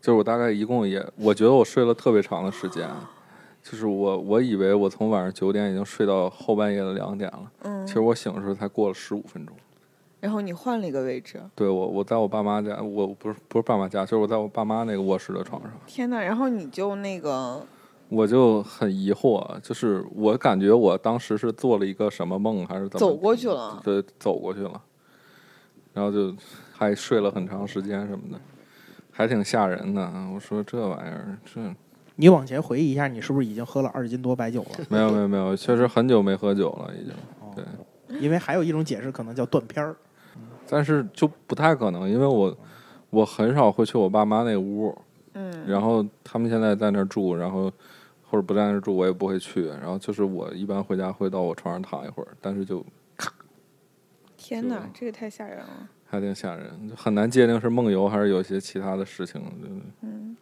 [0.00, 2.88] 就是我大概一共也，我觉得我睡了特别长的时间。
[3.62, 9.54] 就是我，我以为我从晚上九点已经睡到后半夜的两点了，嗯其，实我醒的时候才过了十五分钟。
[10.18, 17.62] 然后你换了一个位置，对我，我在我爸妈家，我不是不是爸妈家，就是我在我爸妈那个卧室的床上，天呐，然后你就那个。
[18.10, 24.82] 我就很疑惑，就是我感觉我当时是做了一个什么梦，还是怎么走过去了对，走过去了，
[25.94, 26.34] 然后就
[26.72, 28.40] 还睡了很长时间什么的，
[29.12, 30.12] 还挺吓人的。
[30.34, 31.60] 我说这玩意儿，这
[32.16, 34.84] 你往前回忆一下，你是不是已经喝了二斤多白酒了？
[34.88, 37.14] 没有没有没有，确实很久没喝酒了，已经。
[37.54, 39.96] 对，因为还有一种解释，可能叫断片儿。
[40.68, 42.56] 但是就不太可能，因为我
[43.10, 44.96] 我很少会去我爸妈那屋，
[45.34, 47.72] 嗯，然后他们现在在那儿住，然后
[48.30, 49.66] 或者不在那儿住，我也不会去。
[49.66, 52.84] 然后就是我一般回家会到我床上躺一会儿，但是就
[54.36, 55.88] 天哪，这个太吓人了。
[56.06, 59.40] 还挺吓人，就很难界定是梦游还是有些其他的事情。
[60.00, 60.36] 嗯，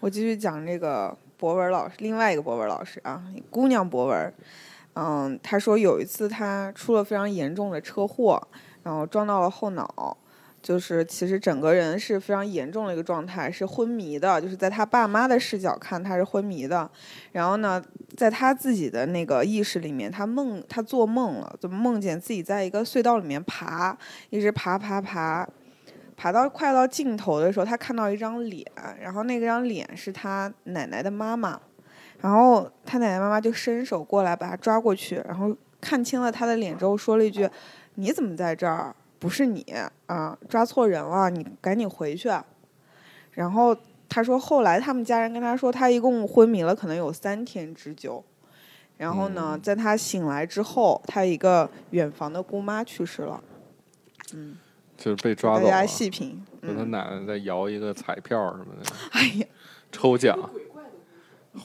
[0.00, 4.34] 我继续讲这个博文老师，另外一个博文老师啊，姑娘博文。
[4.92, 8.40] 嗯，他说有一次他出了非常严重的车祸，
[8.82, 10.16] 然后撞到了后脑，
[10.64, 16.90] 就是其实整个人是非常严重的一个状态，是昏迷的，就是在他爸妈的视角看他是昏迷的。
[17.32, 17.84] 然后呢，
[18.16, 23.94] 在他自己的那个意识里面，他梦他做梦了，就梦见自己在一个隧道里面爬，
[24.30, 25.46] 一直爬爬爬，
[26.16, 28.66] 爬到快到尽头的时候，他看到一张脸，
[28.98, 31.60] 然后那张脸是他奶奶的妈妈，
[32.22, 37.46] 然后他奶奶妈妈就伸手过来把他抓过去，然后看清了他的脸之后说了一句
[37.96, 38.96] ：“你怎么在这儿？
[39.24, 39.64] 不是你
[40.04, 42.30] 啊，抓错人了，你赶紧回去。
[43.30, 43.74] 然后
[44.06, 48.22] 他说，后来他们家人跟他说，他一共昏迷了可能有三天之久。
[48.98, 53.42] 然后呢，在他醒来之后，他一个远房的姑妈去世了。
[54.34, 54.58] 嗯，
[54.94, 56.44] 就是被抓大家，细品。
[56.60, 59.46] 就他嗯，奶奶在摇一个彩票什么的哎呀，
[59.90, 60.38] 抽奖，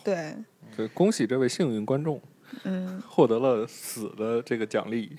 [0.01, 0.33] 对，
[0.77, 2.21] 就恭喜这位幸运观众
[2.63, 5.17] 嗯，获得了死的这个奖励。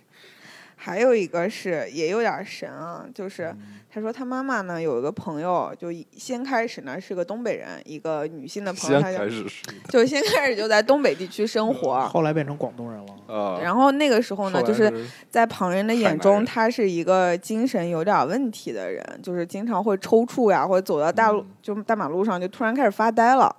[0.83, 3.55] 还有一个是也有点神啊，就是
[3.93, 9.45] 他说他妈妈呢有一个朋友，就先开始呢是个东北人，一个女性的朋友，先她就开始
[9.91, 12.01] 就先开始就在东北地区生活。
[12.09, 13.14] 后来变成广东人了。
[13.26, 14.91] 呃，然后那个时候呢，就是
[15.28, 23.55] 在旁人的眼中，他是一个精神有点问题的人，就是经常会抽搐呀，或者走到大路、嗯就大马路上就突然开始发呆了。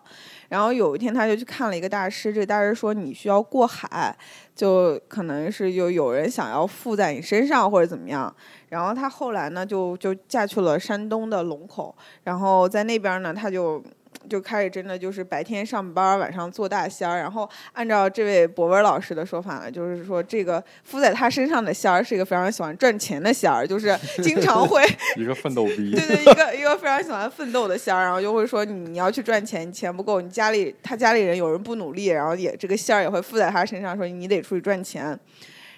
[0.51, 4.13] 然后有一天，他就去看了一个大师，这大师说你需要过海，
[4.53, 8.35] 就可能是有有人想要附在你身上或者怎么样。
[8.67, 11.95] 然后他后来呢，就就嫁去了山东的龙口，
[12.25, 13.81] 然后在那边呢，他就。
[14.29, 17.17] 就开始真的就是白天上班，晚上做大仙儿。
[17.17, 24.81] 然后按照这位博文老师的说法呢，就是说这个附在他身上的仙儿是一个非常喜欢赚钱的仙儿，就是经常 会
[25.17, 35.17] 一个奋斗逼对，对，一个一个非常喜欢奋斗的仙儿，然后就会说你你要去赚钱，你钱不够，你家里他家里人有人不努力，然后也这个仙儿也会附在他身上，说你得出去赚钱。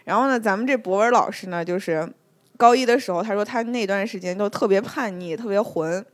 [0.04, 2.08] 然后呢，咱们这博文老师呢，就是
[2.58, 6.06] 高一的时候，他说他那段时间都特别叛逆，特别混。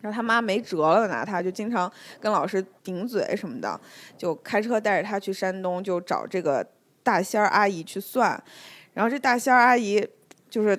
[0.00, 3.78] 然后他妈没辙了，拿他就经常跟老师顶嘴什么的，
[4.16, 6.66] 就开车带着他去山东，就找这个
[7.02, 8.42] 大仙儿阿姨去算。
[8.94, 10.06] 然后这大仙儿阿姨
[10.48, 10.78] 就是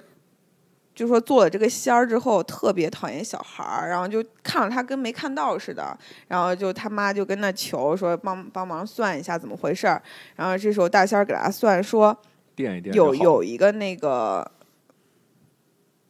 [0.94, 5.98] 就说做了这个仙儿之后特别讨厌小孩儿，然后就看了他跟没看到似的，
[6.28, 10.02] 然后就他妈就跟那求说帮帮忙算一下怎么回事儿，
[10.36, 12.16] 然后这时候大仙儿给他算说
[12.56, 14.52] 垫一垫有有一个那个，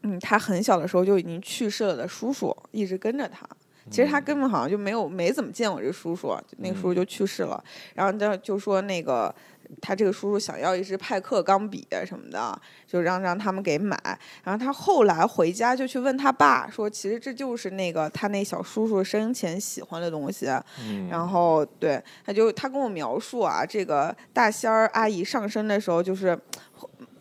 [0.04, 3.48] 嗯，他很小的时候就已经去世了的叔叔一直跟着他。
[3.90, 7.62] 其实他根本好像就没有没怎么见我这叔叔，那个叔叔就去世了。
[7.96, 9.34] 然后他就说那个
[9.82, 13.98] 他这个叔叔想要一支派克钢笔什么的，就让让他们给买。
[14.44, 20.48] 然后他后来回家就去问他爸说，其实这就是那个他那小叔叔生前喜欢的东西。
[20.88, 26.40] 嗯然后对，他就他跟我描述啊，这个大仙儿阿姨上身的时候就是。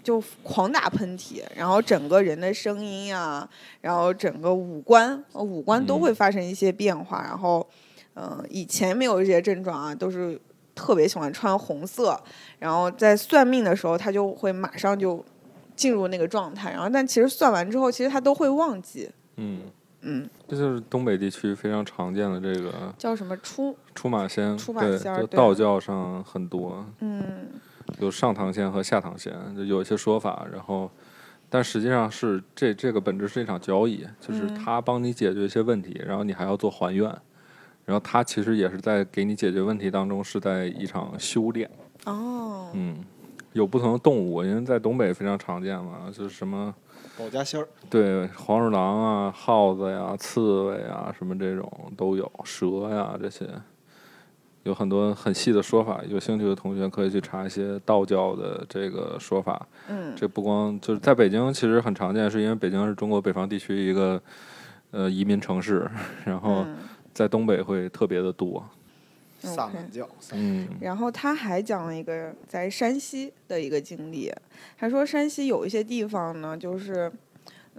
[0.03, 3.49] 就狂打喷嚏，然后整个人的声音呀、
[3.81, 7.23] 然后整个五官，呃五官都会发生一些变化。
[7.23, 7.67] 然后，
[8.15, 10.41] 嗯、以前没有这些症状啊，都是
[10.75, 12.19] 特别喜欢穿红色。
[12.59, 15.25] 然后在算命的时候，他就会马上就
[15.77, 16.71] 进入那个状态。
[16.71, 19.11] 然后，但其实算完之后，其实他都会忘记。
[19.37, 19.61] 嗯，
[20.01, 23.77] 嗯，这就是东北地区非常常见的这个叫什么出？
[23.95, 27.49] 出马仙，出马仙道教上很多，嗯
[27.99, 30.91] 有上堂仙和下堂仙，就有一些说法，然后。
[31.53, 37.05] 但实际上是这这个本质是一场交易，就是嗯他帮你解决一些问题，然后你还要做还愿，
[37.85, 41.69] 然后他其实也是在给你解决问题当中是在一场修炼。
[42.05, 42.97] 哦，嗯，
[43.53, 46.73] 有不同的动物，因为在东北非常常见嘛，就是什么
[47.19, 53.45] 保家仙儿，对黄鼠狼啊、耗子呀、刺猬啊什么这种都有，蛇呀这些，
[54.65, 56.03] 有很多很细的说法。
[56.09, 59.67] 有兴趣的同学可以去查一些道教的这个说法。
[59.89, 64.21] 嗯这不光就是在北京，其实很常见，是因为北京是中国北方地区一个
[64.91, 65.91] 呃移民城市，
[66.25, 66.77] 然后嗯
[67.13, 68.65] 在东北会特别的多。
[69.43, 74.31] 萨满教，嗯然后他还讲了一个在山西的一个经历，
[74.77, 77.11] 他说山西有一些地方呢，就是，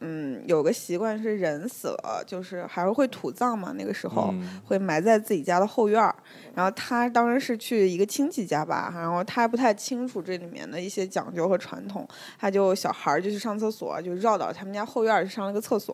[0.04, 6.16] 嗯，有个习惯是人死了，就是还是会土葬嘛，那个时候、嗯会埋在自己家的后院儿。
[6.56, 12.08] 然后他当时是去一个亲戚家吧，然后他还不太清楚这里面的一些讲究和传统，
[12.39, 15.93] 他就小孩儿就去上厕所，就绕到他们家后院儿去上了个厕所，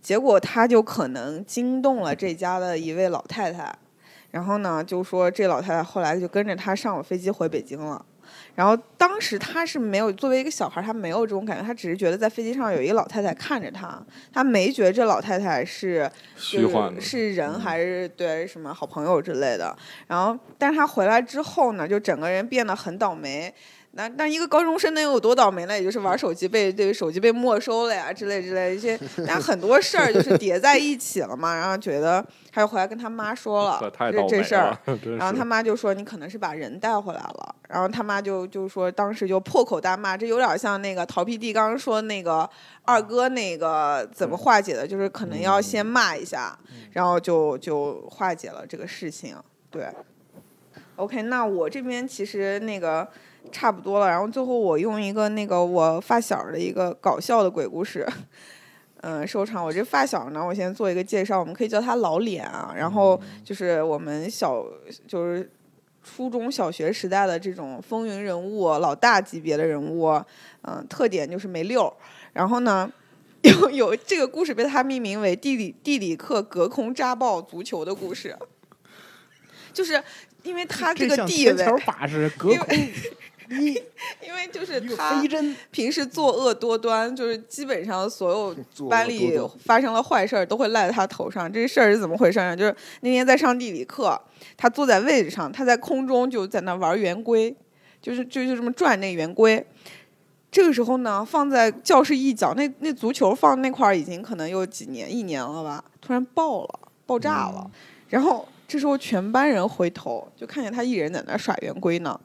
[0.00, 3.76] 结果他就可能惊动了这家的一位老太太。
[4.30, 8.04] 然后呢，就说这老太太后来就跟着他上了飞机回北京了。
[8.56, 14.02] 然后当时他是没有作为一个小孩，他没有这种感觉，他只是觉得在飞机上有一个老太太看着他，
[14.32, 19.76] 他没觉得这老太太是就 虚幻的是是人还是对什么好朋友之类的。
[20.08, 23.54] 然后，但是他回来之后呢，就整个人变得很倒霉。
[23.96, 25.76] 那那一个高中生能有多倒霉呢？
[25.76, 31.54] 也就是玩手机被这个手机被没收了呀，之类之类一些，但很多事儿就是叠在一起了嘛。
[31.54, 34.78] 然后觉得，他就回来跟他妈说了这这事儿
[35.18, 42.48] 然后他妈就说你可能是把人带回来了，然后他妈就就说当时就破口大骂，这有点像那个逃皮弟刚刚说那个
[42.82, 46.58] 二哥那个怎么化解的，就是可能要先骂一下，
[46.92, 49.36] 然后就就化解了这个事情。
[49.70, 49.86] 对
[50.96, 53.06] ，OK，那我这边其实那个
[53.50, 54.08] 差不多了。
[54.08, 58.06] 然后最后我用一个那个我发小的一个搞笑的鬼故事，
[59.02, 59.64] 嗯，收场。
[59.64, 62.74] 我这发小呢，我先做一个介绍，我们可以叫他老脸啊。
[62.76, 64.64] 然后就是我们小
[65.06, 65.50] 就是
[66.02, 70.08] 初中小学时代的这种风云人物，老大级别的人物，
[70.62, 71.92] 嗯，特点就是没溜儿。
[72.32, 72.90] 然后呢，
[73.42, 78.36] 有 有这个故事被他命名为地理地理课隔空扎爆足球的故事，
[79.72, 80.02] 就是
[80.42, 82.76] 因为他这个地位，把式，隔因空
[83.50, 83.74] 一
[84.26, 85.22] 因为就是他
[85.70, 88.56] 平时作恶多端，就是基本上所有
[88.88, 91.50] 班里发生了坏事儿都会赖在他头上。
[91.52, 92.56] 这事儿是怎么回事呢？
[92.56, 94.20] 就是那天在上地理课，
[94.56, 97.54] 他坐在位置上，他在空中就在那玩圆规，
[98.00, 99.64] 就是就就这么转那圆规。
[100.50, 107.70] 这个时候呢，放在教室一角，那那足球放那块儿已经可能有几年一年了吧，突然爆了，爆炸了。
[108.08, 112.18] 然后这时候全班人回头，就看见他一人在那儿耍圆规呢。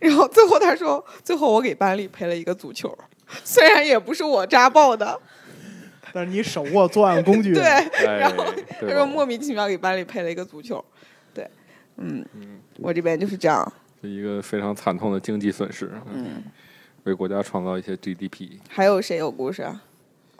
[0.00, 2.96] 然后最后他说，最后我给班里赔了一个足球，
[3.44, 5.18] 虽然也不是我扎爆的，
[6.12, 8.44] 但是你手握作案工具，对，哎然后
[8.80, 10.84] 他说莫名其妙给班里赔了一个足球，
[11.34, 11.48] 对，
[11.96, 12.24] 嗯，
[12.78, 16.42] 我这边就是这样，是一个非常惨痛的经济损失，嗯，
[17.04, 18.58] 为国家创造一些 GDP。
[18.68, 19.82] 还有谁有故事啊？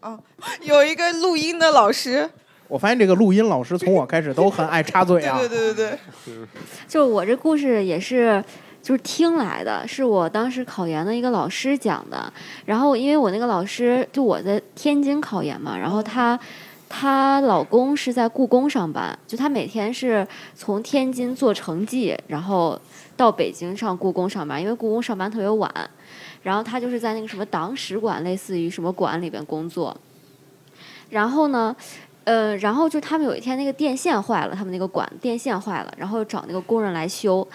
[0.03, 0.18] 哦，
[0.62, 2.30] 有一个录音的老师，
[2.68, 5.39] 我发现这个录音老师从我开始都很爱插嘴啊。
[5.39, 6.34] 对对对对对，
[6.87, 8.43] 就我这故事也是。
[8.87, 12.32] 就是听来的，是我当时考研的一个老师讲的。
[12.66, 16.39] 然后，因为我那个老师，就我在天津考研嘛，然后她，
[16.89, 20.24] 她老公是在故宫上班，就她每天是
[20.55, 22.80] 从天津坐城际，然后
[23.16, 25.68] 到北京上故宫上班，因为故宫上班特别晚。
[26.45, 29.97] 然后她就是在那个什么党史馆，类似于什么馆里边工作。
[31.11, 31.74] 然后呢，
[32.22, 37.47] 呃，然后就他们有一天那个电线坏了，他们那个馆电线坏了，然后找那个工人来修。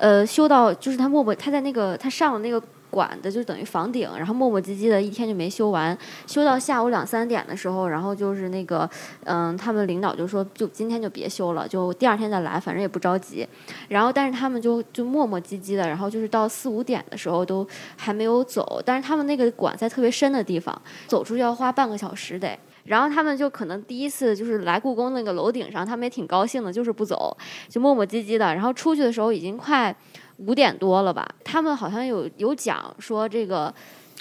[0.00, 5.96] 呃，修到就是他默默他在那个他上了那个管子，就等于房顶，然后磨磨唧唧的一天就没修完，
[6.26, 8.88] 修到下午两三点的时候，然后就是那个
[9.24, 13.46] 嗯，他们领导就说就今天就别修了，就第二天再来，反正也不着急。
[13.88, 17.64] 然后但是他们就就磨磨唧唧的，然后就是到四五点的时候都
[17.96, 22.58] 还没有走，但是他们那个管在特别深的地方，走出去要花半个小时得。
[22.84, 27.36] 然后他们就可能第一次就是来故宫那个楼顶上，他们也挺高兴的，就是不走，
[27.68, 28.54] 就磨磨唧唧的。
[28.54, 29.94] 然后出去的时候已经快
[30.38, 31.28] 五点多了吧？
[31.44, 33.72] 他们好像有有讲说这个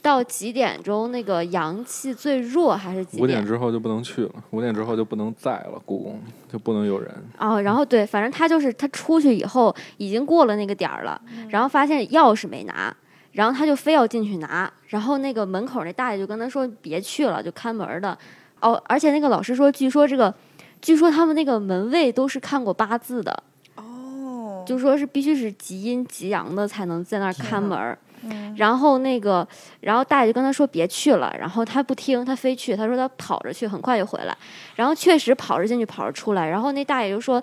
[0.01, 7.13] 到几点钟那个阳气最弱还是几点五点之后就不能去了，五点之后就不能在了，故宫就不能有人。
[7.37, 12.95] 哦，然后对，反正他就是他出去以后已经过了那个点儿了，然后发现钥匙没拿，
[13.31, 18.17] 然后他就非要进去拿，然后那个门口那大爷就跟他说别去了，就看门儿的。
[18.61, 20.33] 哦，而且那个老师说，据说这个，
[20.81, 23.43] 据说他们那个门卫都是看过八字的，
[23.75, 27.97] 哦，就说是必须是极阴极阳的才能在那儿看门儿。
[28.21, 29.47] 嗯然后那个，
[29.79, 34.37] 然后大爷就跟他说别去了，然后他不听，他非去，他说他跑着去，很快就回来。
[34.75, 36.45] 然后确实跑着进去，跑着出来。
[36.49, 37.41] 然后那大爷就说，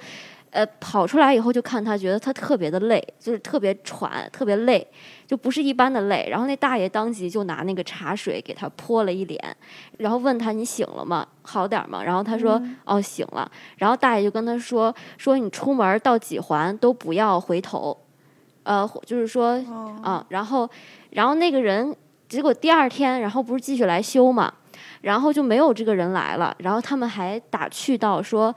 [0.57, 4.87] 呃，跑出来以后就看他，觉得他特别的累，就是特别喘，特别累，
[5.27, 6.27] 就不是一般的累。
[6.31, 9.39] 然后那大爷当即就拿那个茶水给他泼了一脸，
[9.99, 11.27] 然后问他你醒了吗？
[11.43, 12.03] 好点儿吗？
[12.03, 13.51] 然后他说、哦醒了。
[13.77, 17.95] 然后大爷就跟他说说你出门到几环都不要回头，
[18.63, 20.67] 呃，就是说哦啊，然后，
[21.11, 21.95] 然后那个人，
[22.31, 24.51] 结果第二天，然后不是继续来修嘛，
[25.03, 28.55] 然后就没有这个人来了，然后他们还打趣道说，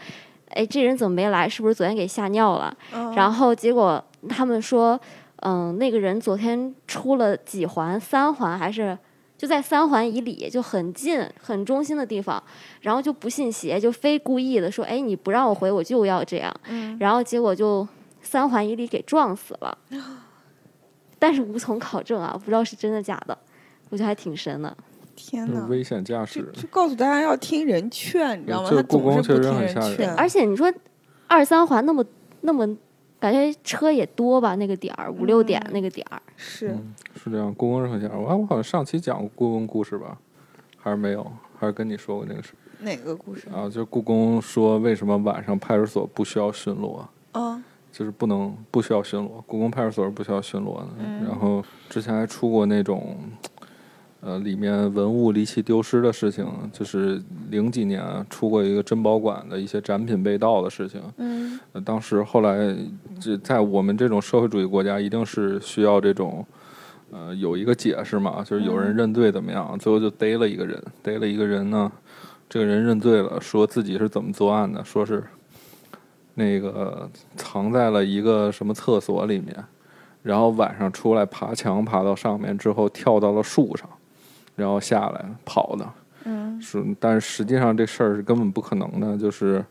[0.49, 1.47] 哎，这人怎么没来？
[1.47, 2.75] 是不是昨天给吓尿了？
[2.93, 4.99] 嗯然后结果他们说，
[5.37, 8.97] 嗯，那个人昨天出了几环，三环还是
[9.37, 12.41] 就在三环以里，就很近、很中心的地方，
[12.81, 16.53] 然后就不信邪，就非故意的说，哎，你不让我回，我就要这样。
[16.67, 17.87] 嗯然后结果就
[18.21, 19.77] 三环以里给撞死了，
[21.17, 23.37] 但是无从考证啊，不知道是真的假的，
[23.89, 24.75] 我觉得还挺神的。
[25.19, 28.69] 就是天呐，危险驾驶，就告诉大家要听人劝，你知道吗？
[28.69, 30.73] 这他故宫确总是不听实很吓人人劝，而且你说
[31.27, 32.03] 二三环那么
[32.41, 32.65] 那么，
[33.19, 34.55] 感觉车也多吧？
[34.55, 37.53] 那个点儿五六点嗯那个点儿，是嗯，是这样。
[37.53, 38.17] 故宫是很吓人。
[38.17, 40.17] 我我好像上期讲过故宫故事吧，
[40.77, 41.29] 还是没有？
[41.59, 42.53] 还是跟你说过那个事？
[42.79, 43.47] 哪个故事？
[43.49, 47.61] 啊，就是故宫说为什么晚上派出所不需要巡逻，啊，
[47.91, 50.87] 就是不能不需要巡逻，故宫派出所是不需要巡逻的。
[50.99, 53.17] 嗯然后之前还出过那种，
[54.21, 61.01] 呃，里面文物离奇丢失的事情，就是零几年出过一个珍宝馆的一些展品被盗的事情。
[61.17, 62.75] 嗯呃，当时后来
[63.19, 66.45] 这在我们这种社会主义国家，一定是需要这种。
[67.11, 69.75] 呃，有一个解释嘛，就是有人嗯认罪怎么样？
[69.79, 71.91] 最后就逮了一个人，逮了一个人呢，
[72.47, 75.23] 这个人认罪了，说自己是怎么作案的，说是
[76.35, 79.55] 那个藏在了一个什么厕所里面，
[80.21, 83.89] 然后晚上出来爬墙爬到上面之后跳到了树上，
[84.59, 85.89] 然后下来跑的。
[86.25, 89.63] 嗯，是，但是实际上这事儿是根本不可能的，就是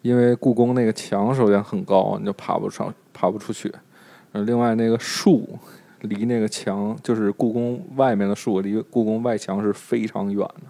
[0.00, 3.70] 因为故宫那个墙首先很高，你就爬不上，爬不出去。
[4.32, 5.58] 呃，另外那个树
[6.02, 10.62] 离那个墙，就是故宫外面的树离故宫外墙是非常远的，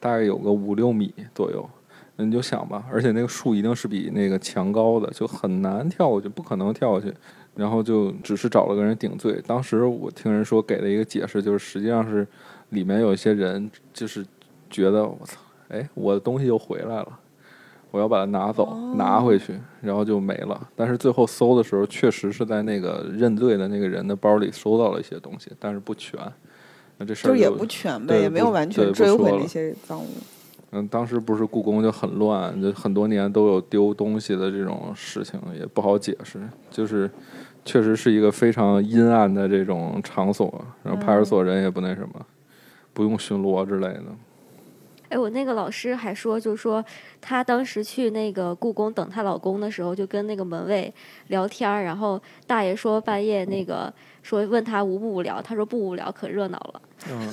[0.00, 1.68] 大概有个五六米左右。
[2.16, 7.12] 那你就想吧，而且那个树一定是比那个墙高的，就很难跳过去，不可能跳过去。
[7.54, 9.42] 然后就只是找了个人顶罪。
[9.46, 12.26] 当时我听人说给了一个解释，就是实际上是
[12.72, 14.26] 里面有一些人就是
[14.68, 17.18] 觉得我操，哎，我的东西又回来了，
[17.90, 20.68] 我要把它拿走、拿回去，然后就没了。
[20.74, 26.18] 但是最后搜的时候，确实是在那个认罪的那个人的包里搜到了一些东西，但是不全。
[26.98, 30.08] 那这事儿就也不全呗，对也没有完全追回那些赃物。
[30.72, 36.40] 嗯，当时不是故宫就很乱，就很多年都有丢东西的这种事情，也不好解释。
[36.70, 37.10] 就是
[37.64, 42.26] 确实是一个非常阴暗的这种场所，然后派出所人也不那什么，
[42.92, 44.04] 不用巡逻之类的。
[45.08, 46.82] 哎，我那个老师还说，就说
[47.20, 50.90] 她当时去那个故宫等她老公的时候，就跟那个门卫
[51.26, 56.82] 聊天儿，然后大爷说半夜那个说问他无不无聊，他说不无聊，可热闹了。
[57.10, 57.28] 嗯，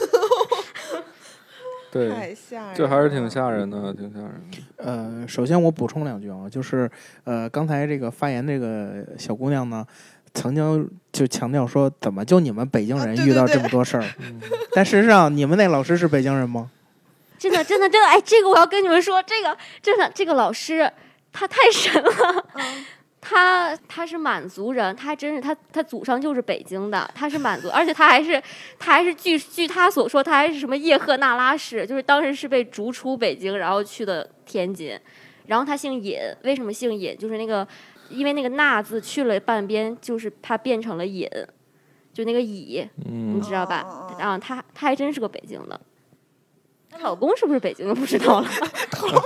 [1.89, 4.57] 对，太吓人，这还是挺吓人的，挺吓人的。
[4.83, 6.91] 呃，首先我补充两句啊，就是
[7.23, 9.87] 呃，刚才这个发言这个小姑娘呢，
[10.33, 14.03] 曾经就强调说，怎么就你们北京人遇到这么多事儿？
[14.73, 16.69] 但事实上，你们那老师是北京人吗？
[17.37, 20.91] 真的，真的，真的，哎，这个我要跟你们说，这个真的，这个老师
[21.31, 22.45] 他太神了。
[23.21, 28.41] 他他是满族人，他还真是他他祖上就是北京的，他是满族，而且他还是
[28.79, 34.97] 他还是据据他所说，他还是什么叶赫那拉氏，就是当时是被逐出北京，然后去的天津，
[35.47, 37.15] 然后他姓尹，为什么姓尹？
[37.17, 37.67] 就是那个
[38.09, 41.29] 因为那个那字去了半边，就是它变成了尹，
[42.13, 43.81] 就那个乙，你嗯，知道吧？
[43.85, 45.79] 哦哦哦然后他他还真是个北京的。
[46.91, 48.47] 她老公是不是北京的不知道了。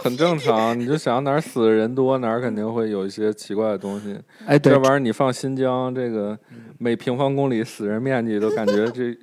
[0.04, 0.78] 很正常。
[0.78, 4.20] 你就想哪儿死的人多，哪儿肯定会有一些奇怪的东西。
[4.46, 6.38] 哎，这，玩意儿你放新疆，这个
[6.78, 9.18] 每平方公里死人面积都感觉这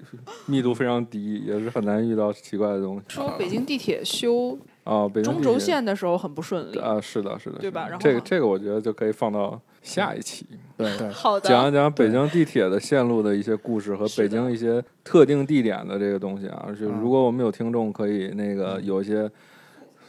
[0.47, 3.05] 密度非常低，也是很难遇到奇怪的东西。
[3.09, 4.59] 说北京地铁修
[4.91, 6.79] 啊，北京中轴地铁线的时候很不顺利。
[6.81, 10.45] 啊，是的，是的，对吧然后这个这个我觉得就可以放到下一期，
[10.77, 16.67] 对对，好讲一讲北京地铁的线路的一些故事和北京一些特定地点的这个东西啊。
[16.79, 19.31] 就嗯如果我们有听众可以那个有一些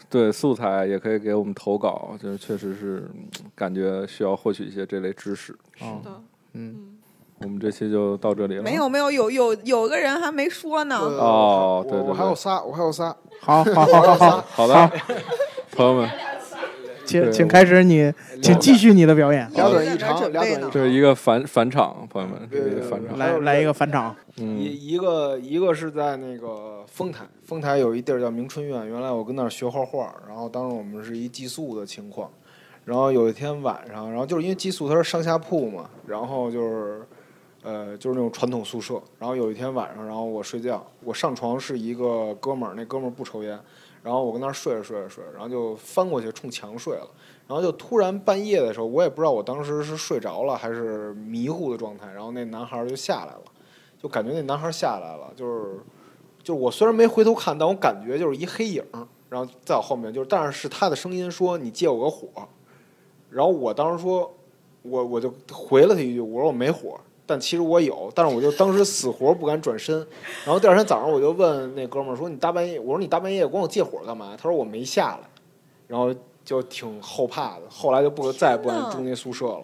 [0.09, 5.55] 对素材，也可以给我们投稿，就是确实是嗯感觉需要获取一些这类知识。
[5.75, 6.21] 是的，
[6.53, 6.90] 嗯，
[7.43, 8.63] 我们这期就到这里了。
[8.63, 13.15] 没有没有有有有个人还没说呢，呃哦对对我我还有仨，我还有仨。
[13.39, 14.91] 好好好好好，好 的，
[15.75, 16.09] 朋友们，
[17.05, 20.31] 请请开始你，请继续你的表演，两短一长。
[20.71, 23.17] 这是一个返返场，朋友们，这是一个返场。
[23.17, 32.29] 来来一个返场，嗯，一一个一个是在那个丰台，丰台有一地儿叫明春院，原来我跟那儿学画画，然后当时我们是一寄宿的情况，
[32.85, 37.01] 然后有一天晚上，然后就是因为寄宿它是上下铺嘛，然后就是，
[37.63, 43.59] 呃，就是那种传统宿舍，然后有一天晚上，然后我睡觉，我上床是一个哥们儿，那哥们儿不抽烟，
[44.01, 47.07] 然后我跟那儿睡着睡着睡着，然后就翻过去冲墙睡了。
[47.47, 53.41] 然后就突然半夜的时候，我也不知道我当时是睡着了还是迷糊的状态，然后那男孩就下来了，
[54.01, 55.79] 就感觉那男孩下来了，就是
[56.41, 58.83] 就是我虽然没回头看，但我感觉就是一黑影，
[59.29, 62.27] 然后在我后面，就是但是是他的声音说你借我个火，
[63.29, 64.33] 然后我当时说，
[64.81, 66.97] 我我就回了他一句，我说我没火，
[67.31, 70.05] 但其实我有，但是我就当时死活不敢转身，
[70.43, 74.35] 然后第二天早上我就问那哥们儿说你大半夜，我说你大半夜管我借火干嘛？
[74.35, 75.29] 他说我没下来，
[75.87, 76.13] 然后
[76.43, 79.63] 就挺后怕的，后来就不再也不敢住那宿舍了。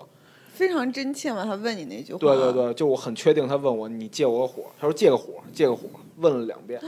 [0.54, 1.44] 非常真切嘛。
[1.44, 5.90] 他问你那句话，对对，对，就我很确定，他问我你借我个火，他说借个火，借个火，
[6.20, 6.80] 问了两遍。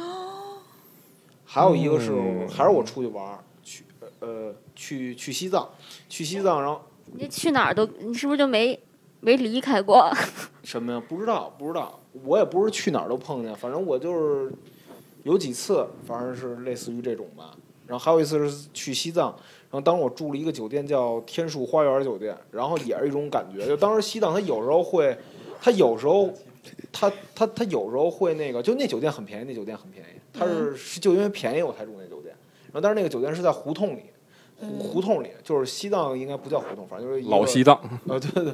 [1.44, 3.84] 还有一个是，嗯还是我出去玩儿，去
[4.22, 5.68] 呃去去西藏，
[6.08, 6.80] 去西藏，然后
[7.12, 8.80] 你去哪儿都，你是不是就没
[9.20, 10.12] 没离开过？
[10.64, 11.04] 什么呀？
[11.08, 14.52] 不知道，不知道，我也不是去哪儿都碰见，反正我就是
[15.24, 17.56] 有几次，反正是类似于这种吧。
[17.88, 19.28] 然后还有一次是去西藏，
[19.70, 25.18] 然后当时我住了一个酒店叫天树花园酒店，然后也是一种感觉，就当时西藏它有时候会，
[25.62, 26.32] 它有时候。
[26.92, 34.04] 它它它有时候会那个，就那酒店很便宜，那酒店很便宜，它是是就因为便宜我才住那酒店，然后但是那个酒店是在胡同里，
[34.60, 38.54] 胡胡同里，就是西藏应该不叫胡同，反正就是老西藏，啊，对对，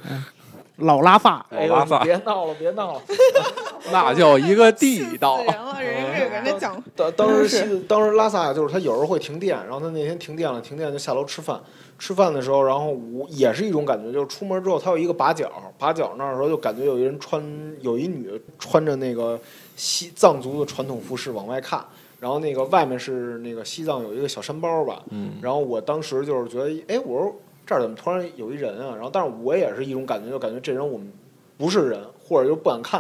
[0.78, 3.02] 老拉萨，哎呦老拉萨别闹了，别闹了，
[3.92, 5.38] 那叫一个地道。
[5.46, 6.84] 人了，人家这个人家讲。
[6.96, 11.60] 当当时西当时拉萨就是他有时候会停电，然后他那天停电了，停电就下楼吃饭。
[11.98, 17.42] 吃饭的时候，然后我也是一种感觉，就是出门之后，他有一个把角，把角那儿的时候就感觉有一人穿，
[17.80, 19.40] 有一女穿着那个
[19.78, 21.82] 西藏族的传统服饰往外看，
[22.20, 27.34] 然后那个外面是那个西藏有一个小山包吧，嗯，然后我当时就是觉得，哎，我说
[27.66, 28.94] 这儿怎么突然有一人啊？
[28.96, 31.12] 然后但是我也是一种感觉，就感觉这人我们
[31.58, 33.00] 不是人，或者就不敢看，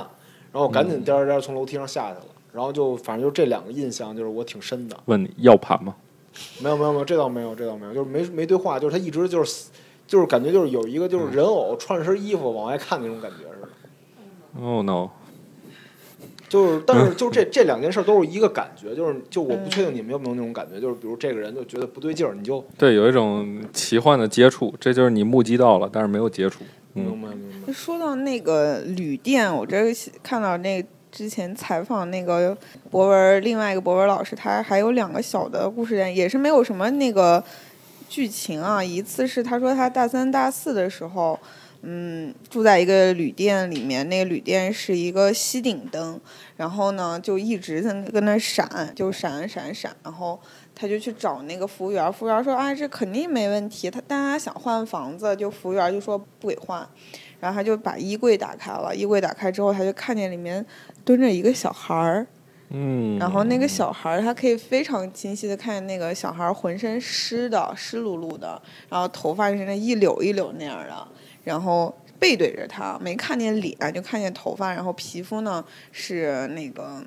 [0.51, 4.97] 然后我赶紧颠儿颠从楼梯上下去了，然后就反正就这两个印象就是我挺深的。
[5.05, 5.95] 问你要盘吗？
[6.59, 9.69] 没有没有没有，这倒没有，这倒没有，就是没没对话，就是他一直就是
[10.07, 14.61] 就是感觉就是有一个就是人偶穿着身衣服往外看那种感觉似的。
[14.61, 15.09] 哦 no，
[16.47, 26.63] 就是，但是就这这两件事都是一个感觉，就是就我不确定你们有没有那种感觉，就是比如这个人就觉得不对劲儿，你就对，有一种奇幻的接触，这就是你目击到了，但是没有接触。
[26.93, 27.73] 嗯，明白明白。
[27.73, 29.93] 说到那个旅店，我这
[30.23, 32.55] 看到那之前采访那个
[32.89, 37.43] 博文，另外一个博文老师，他还有两个小的故事点，也是没有什么那个
[38.07, 38.83] 剧情啊。
[38.83, 41.39] 一次是他说他大三大四的时候，
[41.87, 46.19] 嗯，住在一个旅店里面，那个旅店是一个吸顶灯，
[46.57, 50.39] 然后呢就一直在那跟那闪，就闪闪闪，然后
[50.73, 56.87] 他就去找那个服务员，服务员说啊这肯定没问题，他但他想换房子，就服务员就说不给换。
[57.39, 60.65] 然后他就把衣柜打开了，衣柜打开之后，他就看见里面
[61.03, 62.25] 蹲着一个小孩儿，
[62.69, 68.59] 嗯，然后那个小孩儿他可以非常清晰的看见那个小孩儿浑身湿的，湿漉漉的，
[68.89, 71.07] 然后头发是那一绺一绺那样的，
[71.45, 77.01] 然后背对着他，没看见脸，就看见头发，然后皮肤呢是那个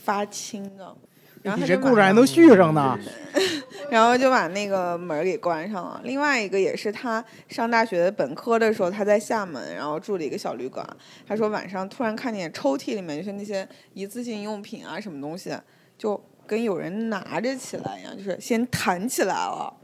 [0.00, 0.96] 发青的。
[1.42, 2.98] 然后你他这故事还能续上呢。
[3.90, 6.00] 然后就把那个门给关上了。
[6.04, 10.86] 另外一个也是他上大学本科的时候，他在厦门，然后住了一个小旅馆。
[11.26, 15.56] 他说晚上突然看见抽屉里面就是那些一次性用品啊，什么东西，
[15.96, 19.74] 就跟有人拿着起来一样，就是先弹起来了，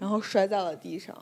[0.00, 1.16] 然后摔在了地上，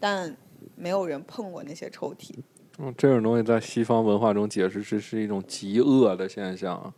[0.00, 0.36] 但
[0.76, 2.34] 没有人碰过那些抽屉。
[2.78, 6.92] 嗯，这种东西在西方文化中解释这是一种极恶的现象，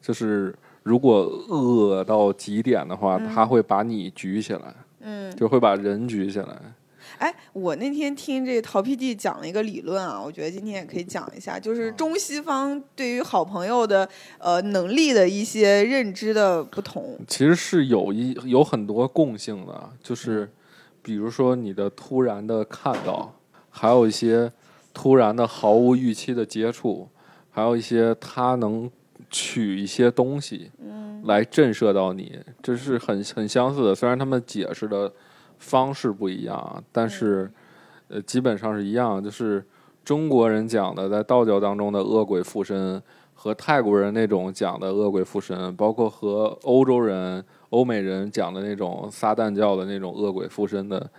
[0.00, 0.54] 就是
[0.84, 6.56] 如果恶到极点的话，他会把你举起来，嗯，就会把人举起来。
[7.18, 14.08] 哎，我那天听这个陶 PD 讲了一个理论啊，我觉得今天也可以讲一下，就是中西方对于好朋友的
[14.38, 17.18] 呃能力的一些认知的不同。
[17.26, 20.48] 其实是有一有很多共性的，就是
[21.10, 23.34] 比如说你的突然的看到，
[23.68, 24.48] 还有一些
[24.94, 27.08] 突然的毫无预期的接触，
[27.50, 28.88] 还有一些他能
[29.28, 33.92] 取一些东西嗯来震慑到你，这是很很相似的。
[33.92, 35.12] 虽然他们解释的
[35.58, 37.50] 方式不一样，但是
[38.06, 39.66] 呃基本上是一样，就是
[40.04, 43.02] 中国人讲的在道教当中的恶鬼附身。
[43.42, 51.10] 和泰国人那种讲的恶鬼附身，包括和欧洲人、欧美人讲的那种撒旦教的那种恶鬼附身的，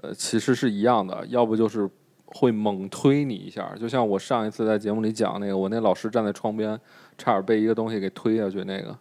[0.00, 1.24] 呃，其实是一样的。
[1.26, 1.88] 要不就是
[2.24, 6.78] 会猛推你一下，就像我上一次在节目里讲那个，我那老师站在窗边，
[7.16, 8.96] 差点被一个东西给推下去那个。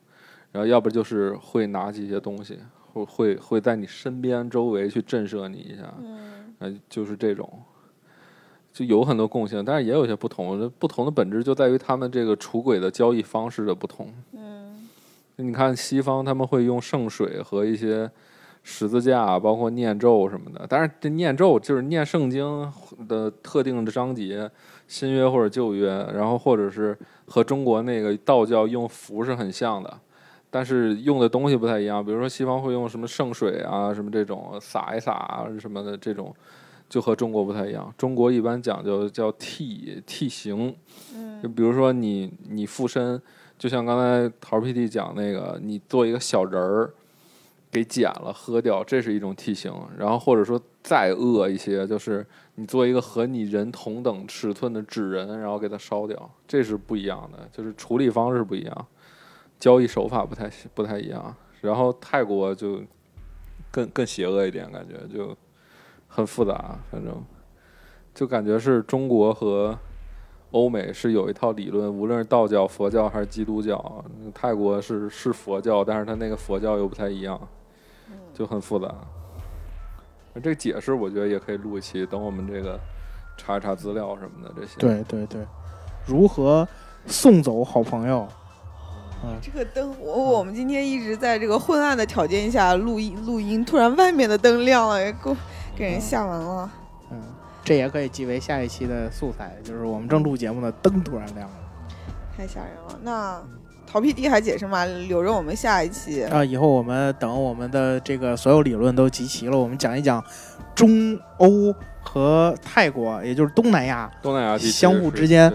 [0.51, 2.57] 然后要不就是会拿起一些东西，
[2.93, 7.47] 会会会在你身边周围去震慑你一下，嗯呃，就是这种。
[8.73, 10.71] 就有很多共性，但是也有些不同。
[10.77, 14.07] 不同的本质就在于他们这个出轨的交易方式的不同。
[15.37, 18.09] 嗯你看西方他们会用圣水和一些
[18.63, 20.65] 十字架，包括念咒什么的。
[20.67, 22.71] 但是这念咒就是念圣经
[23.07, 24.49] 的特定的章节，
[24.87, 29.99] 新约或者旧约，然后或者是和中国那个道教用符是很像的，
[30.49, 32.03] 但是用的东西不太一样。
[32.03, 36.33] 比如说西方会用什么圣水啊，什么这种洒一洒啊什么的这种。
[36.89, 40.73] 就和中国不太一样，中国一般讲究叫替替形，
[41.43, 43.21] 就嗯比如说你你附身，
[43.57, 46.93] 就像刚才陶 PD 讲那个，你做一个小人儿，
[47.71, 49.73] 给剪了喝掉，这是一种替行。
[49.97, 58.87] 然后或者说再恶一些，就是你做一个和你人同等尺寸的纸人，然后给它烧掉，这是不一样的，就是处理方式不一样，
[59.59, 61.35] 交易手法不太不太一样。
[61.61, 62.81] 然后泰国就
[63.71, 65.35] 更更邪恶一点，感觉就。
[66.09, 67.23] 很复杂，反正
[68.15, 69.77] 就感觉是中国和
[70.51, 74.03] 欧美是有一套理论，无论是道教、佛教还是基督教。
[74.33, 77.39] 泰国是是佛教，但是它那个佛教又不太一样，
[78.33, 78.93] 就很复杂。
[80.35, 82.79] 这个解释我觉得也可以录一期，等我们这个
[83.37, 84.77] 查一查资料什么的这些。
[84.77, 85.45] 对对对，
[86.05, 86.67] 如何
[87.07, 88.27] 送走好朋友？
[89.23, 95.35] 嗯，这个灯，我我们今天一直在这个昏暗的条件下录音录音，突然外面的灯亮了，给我
[95.75, 96.71] 给人吓完了。
[97.09, 97.19] 嗯，
[97.67, 101.55] 这也可以记为下一期的素材，就是我们正录节目呢灯突然亮了。
[102.37, 102.97] 太吓人了。
[103.03, 103.43] 那
[103.85, 106.23] 逃避地还解释吗，留着我们下一期。
[106.23, 110.23] 啊，以后我们等我们的这个所有理论都集齐了，我们讲一讲
[110.73, 115.51] 中欧和泰国，也就是东南亚东南亚地区相互之间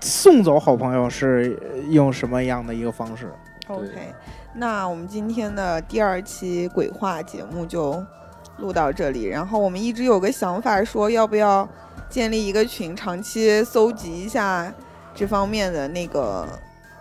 [0.00, 1.56] 送走好朋友是
[1.90, 3.32] 用什么样的一个方式
[3.68, 4.12] ？OK，
[4.52, 8.04] 那我们今天的第二期鬼话节目就
[8.58, 9.24] 录到这里。
[9.24, 11.68] 然后我们一直有个想法，说要不要
[12.08, 14.72] 建立一个群，长期搜集一下
[15.14, 16.46] 这方面的那个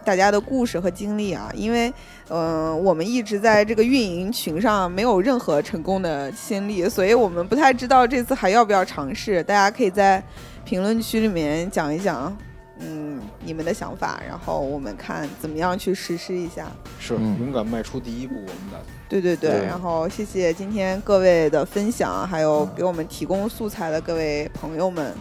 [0.03, 1.51] 大家的故事和经历啊。
[1.53, 1.93] 因为，
[2.29, 9.43] 嗯、我们一直在这个运营群上没有任何成功的先例，所以我们不太知道这次还要不要尝试。
[9.43, 10.23] 大家可以在
[10.63, 12.35] 评论区里面讲一讲。
[12.83, 16.65] 嗯，你们的想法，然后我们看怎么样去实施一下。
[16.99, 25.13] 是嗯勇敢迈出第一步，我们的对对对对，然后谢谢今天各位的分享，还有给我们提供素材的各位朋友们。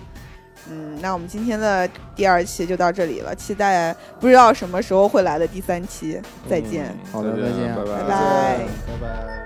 [0.70, 6.20] 嗯，那我们今天的第二期就到这里了，期待不知道什么时候会来的第三期。
[6.48, 6.94] 再见。
[7.10, 9.40] 好的，再见，拜拜，拜拜，拜拜。